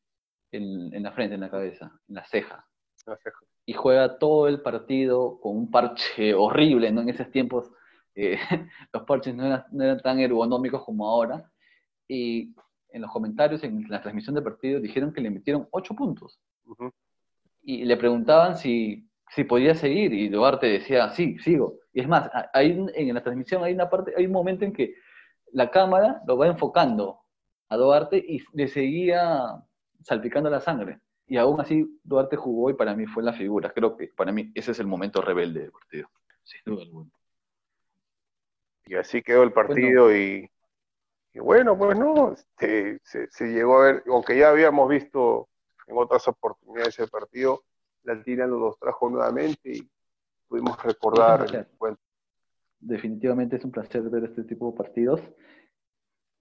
en, 0.52 1.04
la 1.04 1.12
frente, 1.12 1.36
en 1.36 1.41
la 1.41 1.49
cabeza, 1.49 1.99
en 2.08 2.15
la 2.15 2.26
ceja. 2.26 2.67
Y 3.65 3.73
juega 3.73 4.17
todo 4.17 4.47
el 4.47 4.62
partido 4.62 5.39
con 5.39 5.56
un 5.58 5.71
parche 5.71 6.34
horrible, 6.34 6.91
¿no? 6.91 7.02
En 7.02 7.10
esos 7.10 7.30
tiempos 7.32 7.71
eh, 8.15 8.38
los 8.93 9.04
parches 9.04 9.36
no 9.36 9.45
eran, 9.45 10.02
tan 10.02 10.19
ergonómicos 10.19 10.84
como 10.84 11.08
ahora. 11.08 11.49
Y 12.08 12.54
en 12.89 13.02
los 13.02 13.12
comentarios, 13.12 13.63
en 13.63 13.88
la 13.89 14.02
transmisión 14.02 14.36
del 14.36 14.43
partido, 14.43 14.80
dijeron 14.80 15.13
que 15.13 15.21
le 15.21 15.30
metieron 15.30 15.67
ocho 15.71 15.95
puntos. 15.95 16.39
Y 17.63 17.86
le 17.86 17.97
preguntaban 17.97 18.58
si, 18.58 19.10
si 19.30 19.43
podía 19.45 19.73
seguir, 19.73 20.13
y 20.13 20.30
Duarte 20.30 20.67
decía, 20.67 21.10
sí, 21.10 21.38
sigo. 21.39 21.80
Y 21.93 22.02
es 22.02 22.08
más, 22.08 22.30
hay, 22.54 22.86
en 22.93 23.13
la 23.13 23.23
transmisión 23.23 23.63
hay 23.63 23.73
una 23.73 23.89
parte, 23.89 24.13
hay 24.17 24.26
un 24.26 24.32
momento 24.32 24.65
en 24.65 24.73
que 24.73 24.95
la 25.52 25.71
cámara 25.71 26.21
lo 26.28 26.38
va 26.38 26.47
enfocando 26.47 27.19
a 27.69 27.78
Duarte 27.78 28.17
y 28.17 28.43
le 28.54 28.67
seguía 28.67 29.63
salpicando 30.02 30.49
la 30.49 30.60
sangre. 30.60 30.99
Y 31.28 31.38
aún 31.38 31.62
así 31.62 31.99
Duarte 32.04 32.36
jugó 32.36 32.69
y 32.69 32.73
para 32.73 32.95
mí 32.95 33.06
fue 33.06 33.23
la 33.23 33.34
figura. 33.34 33.71
Creo 33.71 33.95
que 33.95 34.08
para 34.08 34.32
mí 34.32 34.52
ese 34.56 34.71
es 34.71 34.80
el 34.80 34.88
momento 34.88 35.21
rebelde 35.21 35.62
del 35.62 35.71
partido, 35.71 36.10
sin 36.43 36.62
duda 36.65 36.84
alguna. 36.84 37.12
Y 38.86 38.95
así 38.95 39.21
quedó 39.21 39.43
el 39.43 39.54
partido 39.54 40.13
y, 40.13 40.49
bueno, 41.36 41.78
pues 41.78 41.97
no, 41.97 42.34
este, 42.34 42.99
se, 43.04 43.47
llegó 43.47 43.80
a 43.80 43.86
ver, 43.86 44.04
aunque 44.08 44.38
ya 44.38 44.49
habíamos 44.49 44.89
visto 44.89 45.47
en 45.88 45.98
otras 45.98 46.28
oportunidades 46.28 46.98
el 47.00 47.10
partido, 47.10 47.63
la 48.04 48.13
Altina 48.13 48.48
nos 48.48 48.60
los 48.60 48.80
trajo 48.80 49.10
nuevamente 49.10 49.78
y 49.78 49.89
pudimos 50.48 50.82
recordar 50.84 51.46
el 51.82 51.98
Definitivamente 52.80 53.56
es 53.56 53.63
un 53.63 53.72
placer 53.72 54.02
ver 54.04 54.26
este 54.26 54.43
tipo 54.43 54.69
de 54.69 54.78
partidos. 54.78 55.22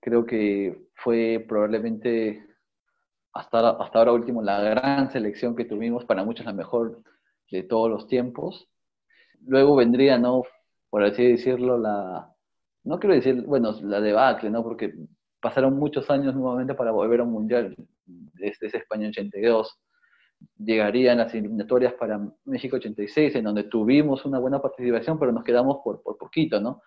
Creo 0.00 0.26
que 0.26 0.88
fue 0.96 1.44
probablemente 1.48 2.44
hasta, 3.32 3.70
hasta 3.70 3.98
ahora 4.00 4.12
último 4.12 4.42
la 4.42 4.60
gran 4.60 5.08
selección 5.12 5.54
que 5.54 5.64
tuvimos, 5.64 6.04
para 6.04 6.24
muchos 6.24 6.44
la 6.44 6.52
mejor 6.52 7.00
de 7.48 7.62
todos 7.62 7.88
los 7.88 8.08
tiempos. 8.08 8.68
Luego 9.46 9.76
vendría, 9.76 10.18
¿no? 10.18 10.42
Por 10.90 11.04
así 11.04 11.24
decirlo, 11.24 11.78
la, 11.78 12.34
no 12.84 12.98
quiero 12.98 13.14
decir, 13.14 13.42
bueno, 13.42 13.72
la 13.82 14.00
debacle, 14.00 14.50
¿no? 14.50 14.64
Porque 14.64 14.94
pasaron 15.42 15.76
muchos 15.76 16.08
años 16.08 16.34
nuevamente 16.34 16.74
para 16.74 16.92
volver 16.92 17.20
a 17.20 17.24
un 17.24 17.32
mundial 17.32 17.74
desde 18.06 18.68
ese 18.68 18.78
España 18.78 19.08
82. 19.08 19.78
Llegarían 20.56 21.18
las 21.18 21.34
eliminatorias 21.34 21.92
para 21.94 22.20
México 22.44 22.76
86, 22.76 23.34
en 23.34 23.44
donde 23.44 23.64
tuvimos 23.64 24.24
una 24.24 24.38
buena 24.38 24.62
participación, 24.62 25.18
pero 25.18 25.32
nos 25.32 25.44
quedamos 25.44 25.78
por, 25.84 26.00
poquito, 26.02 26.60
¿no? 26.60 26.80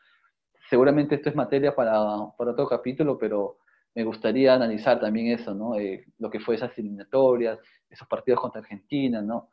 Seguramente 0.69 1.15
esto 1.15 1.29
es 1.29 1.35
materia 1.35 1.75
para, 1.75 1.91
para 2.37 2.51
otro 2.51 2.67
capítulo, 2.67 3.17
pero 3.19 3.57
me 3.93 4.03
gustaría 4.03 4.53
analizar 4.53 4.99
también 4.99 5.27
eso, 5.27 5.53
¿no? 5.53 5.75
Eh, 5.77 6.05
lo 6.17 6.29
que 6.29 6.39
fue 6.39 6.55
esas 6.55 6.77
eliminatorias, 6.77 7.59
esos 7.89 8.07
partidos 8.07 8.39
contra 8.39 8.61
Argentina, 8.61 9.21
¿no? 9.21 9.49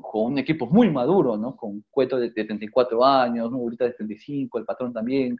Con 0.00 0.32
un 0.32 0.38
equipo 0.38 0.66
muy 0.66 0.90
maduro, 0.90 1.36
¿no? 1.36 1.56
Con 1.56 1.84
Cueto 1.90 2.18
de, 2.18 2.30
34 2.30 3.04
años, 3.04 3.50
¿no? 3.50 3.58
Ahorita 3.58 3.84
de 3.84 3.92
35, 3.92 4.58
el 4.58 4.64
patrón 4.64 4.92
también, 4.92 5.38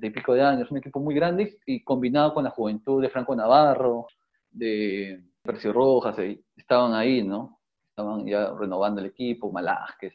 30 0.00 0.06
y 0.06 0.10
pico 0.10 0.34
de 0.34 0.42
años, 0.42 0.70
un 0.70 0.78
equipo 0.78 1.00
muy 1.00 1.14
grande 1.14 1.58
y 1.66 1.82
combinado 1.84 2.34
con 2.34 2.44
la 2.44 2.50
juventud 2.50 3.00
de 3.00 3.08
Franco 3.08 3.36
Navarro, 3.36 4.08
de 4.50 5.22
Percio 5.42 5.72
Rojas, 5.72 6.16
estaban 6.56 6.94
ahí, 6.94 7.22
¿no? 7.22 7.60
Estaban 7.88 8.26
ya 8.26 8.52
renovando 8.58 9.00
el 9.00 9.06
equipo, 9.06 9.52
Malásquez. 9.52 10.14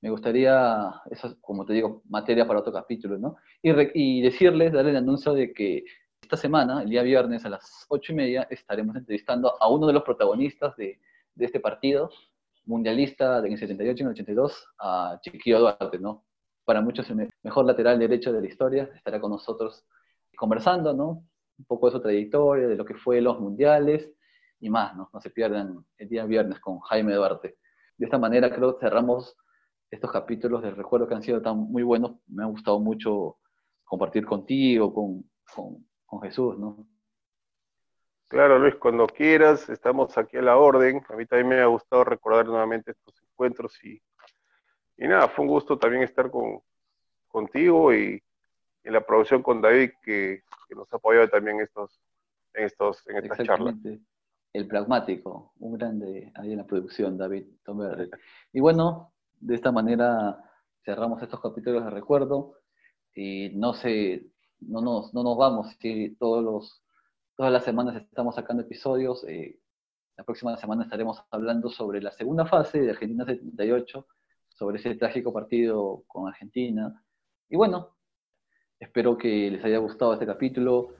Me 0.00 0.10
gustaría, 0.10 0.92
eso 1.10 1.36
como 1.40 1.64
te 1.64 1.72
digo, 1.72 2.02
materia 2.08 2.46
para 2.46 2.60
otro 2.60 2.72
capítulo, 2.72 3.18
¿no? 3.18 3.36
Y, 3.62 3.70
y 3.94 4.20
decirles, 4.20 4.72
darle 4.72 4.90
el 4.90 4.96
anuncio 4.96 5.32
de 5.32 5.52
que 5.52 5.84
esta 6.20 6.36
semana, 6.36 6.82
el 6.82 6.90
día 6.90 7.02
viernes 7.02 7.44
a 7.46 7.48
las 7.48 7.86
ocho 7.88 8.12
y 8.12 8.16
media, 8.16 8.46
estaremos 8.50 8.94
entrevistando 8.94 9.54
a 9.60 9.70
uno 9.70 9.86
de 9.86 9.94
los 9.94 10.02
protagonistas 10.02 10.76
de, 10.76 11.00
de 11.34 11.44
este 11.44 11.60
partido, 11.60 12.10
mundialista 12.66 13.38
en 13.38 13.52
el 13.52 13.58
78 13.58 13.96
y 13.96 14.02
en 14.02 14.06
el 14.06 14.12
82, 14.12 14.66
a 14.78 15.18
Chiquillo 15.22 15.60
Duarte, 15.60 15.98
¿no? 15.98 16.27
Para 16.68 16.82
muchos 16.82 17.08
el 17.08 17.30
mejor 17.44 17.64
lateral 17.64 17.98
derecho 17.98 18.30
de 18.30 18.42
la 18.42 18.46
historia, 18.46 18.90
estará 18.94 19.18
con 19.18 19.30
nosotros 19.30 19.86
conversando, 20.36 20.92
¿no? 20.92 21.24
Un 21.56 21.64
poco 21.66 21.86
de 21.86 21.92
su 21.92 22.02
trayectoria, 22.02 22.68
de 22.68 22.76
lo 22.76 22.84
que 22.84 22.92
fue 22.92 23.22
los 23.22 23.40
mundiales 23.40 24.12
y 24.60 24.68
más, 24.68 24.94
¿no? 24.94 25.08
No 25.10 25.18
se 25.18 25.30
pierdan 25.30 25.82
el 25.96 26.08
día 26.10 26.26
viernes 26.26 26.60
con 26.60 26.80
Jaime 26.80 27.14
Duarte. 27.14 27.56
De 27.96 28.04
esta 28.04 28.18
manera 28.18 28.54
creo 28.54 28.76
que 28.76 28.84
cerramos 28.84 29.34
estos 29.90 30.12
capítulos 30.12 30.62
de 30.62 30.70
recuerdo 30.72 31.08
que 31.08 31.14
han 31.14 31.22
sido 31.22 31.40
tan 31.40 31.56
muy 31.56 31.84
buenos. 31.84 32.16
Me 32.26 32.42
ha 32.42 32.46
gustado 32.46 32.78
mucho 32.80 33.38
compartir 33.82 34.26
contigo, 34.26 34.92
con, 34.92 35.24
con, 35.54 35.88
con 36.04 36.20
Jesús, 36.20 36.58
¿no? 36.58 36.86
Claro, 38.28 38.58
Luis, 38.58 38.74
cuando 38.74 39.06
quieras, 39.06 39.70
estamos 39.70 40.18
aquí 40.18 40.36
a 40.36 40.42
la 40.42 40.58
orden. 40.58 41.02
A 41.08 41.16
mí 41.16 41.24
también 41.24 41.48
me 41.48 41.60
ha 41.62 41.66
gustado 41.66 42.04
recordar 42.04 42.44
nuevamente 42.44 42.90
estos 42.90 43.14
encuentros 43.22 43.82
y, 43.82 44.02
y 44.98 45.06
nada, 45.06 45.28
fue 45.28 45.44
un 45.44 45.50
gusto 45.50 45.78
también 45.78 46.02
estar 46.02 46.30
con, 46.30 46.60
contigo 47.28 47.94
y 47.94 48.20
en 48.82 48.92
la 48.92 49.00
producción 49.00 49.42
con 49.42 49.60
David 49.60 49.90
que, 50.02 50.42
nos 50.74 50.92
ha 50.92 50.96
apoyado 50.96 51.28
también 51.28 51.60
estos, 51.60 51.98
en 52.52 52.64
estos, 52.64 53.02
en 53.06 53.16
estas 53.16 53.46
charlas. 53.46 53.74
El 54.52 54.66
pragmático, 54.66 55.52
un 55.60 55.78
grande 55.78 56.32
ahí 56.34 56.52
en 56.52 56.58
la 56.58 56.66
producción, 56.66 57.16
David 57.16 57.46
Y 58.52 58.60
bueno, 58.60 59.12
de 59.40 59.54
esta 59.54 59.70
manera 59.72 60.42
cerramos 60.84 61.22
estos 61.22 61.40
capítulos 61.40 61.84
de 61.84 61.90
recuerdo 61.90 62.54
y 63.14 63.50
no 63.54 63.72
sé, 63.72 64.26
no 64.60 64.80
nos, 64.80 65.14
no 65.14 65.22
nos 65.22 65.36
vamos, 65.36 65.76
que 65.78 66.16
todos 66.18 66.42
los, 66.42 66.82
todas 67.36 67.52
las 67.52 67.64
semanas 67.64 67.96
estamos 67.96 68.34
sacando 68.34 68.62
episodios. 68.62 69.24
Eh, 69.28 69.58
la 70.16 70.24
próxima 70.24 70.56
semana 70.56 70.84
estaremos 70.84 71.22
hablando 71.30 71.70
sobre 71.70 72.02
la 72.02 72.10
segunda 72.10 72.46
fase 72.46 72.80
de 72.80 72.90
Argentina 72.90 73.24
78, 73.24 74.06
sobre 74.58 74.78
ese 74.78 74.94
trágico 74.96 75.32
partido 75.32 76.02
con 76.06 76.28
Argentina. 76.28 77.02
Y 77.48 77.56
bueno, 77.56 77.96
espero 78.80 79.16
que 79.16 79.50
les 79.50 79.64
haya 79.64 79.78
gustado 79.78 80.12
este 80.12 80.26
capítulo. 80.26 80.94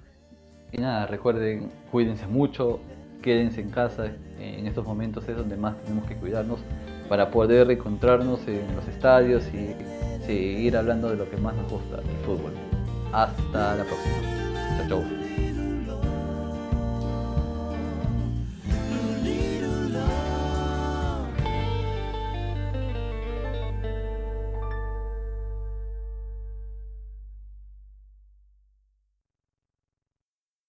Y 0.72 0.78
nada, 0.78 1.06
recuerden, 1.06 1.70
cuídense 1.90 2.26
mucho, 2.26 2.80
quédense 3.20 3.60
en 3.60 3.70
casa. 3.70 4.06
En 4.38 4.66
estos 4.66 4.86
momentos 4.86 5.28
es 5.28 5.36
donde 5.36 5.56
más 5.56 5.76
tenemos 5.82 6.06
que 6.06 6.14
cuidarnos 6.16 6.60
para 7.08 7.30
poder 7.30 7.70
encontrarnos 7.70 8.46
en 8.46 8.76
los 8.76 8.86
estadios 8.86 9.44
y 9.52 9.74
seguir 10.24 10.76
hablando 10.76 11.10
de 11.10 11.16
lo 11.16 11.28
que 11.28 11.36
más 11.36 11.56
nos 11.56 11.72
gusta, 11.72 11.98
el 11.98 12.16
fútbol. 12.24 12.52
Hasta 13.12 13.76
la 13.76 13.84
próxima. 13.84 14.16
Chao, 14.76 14.88
chao. 14.88 15.27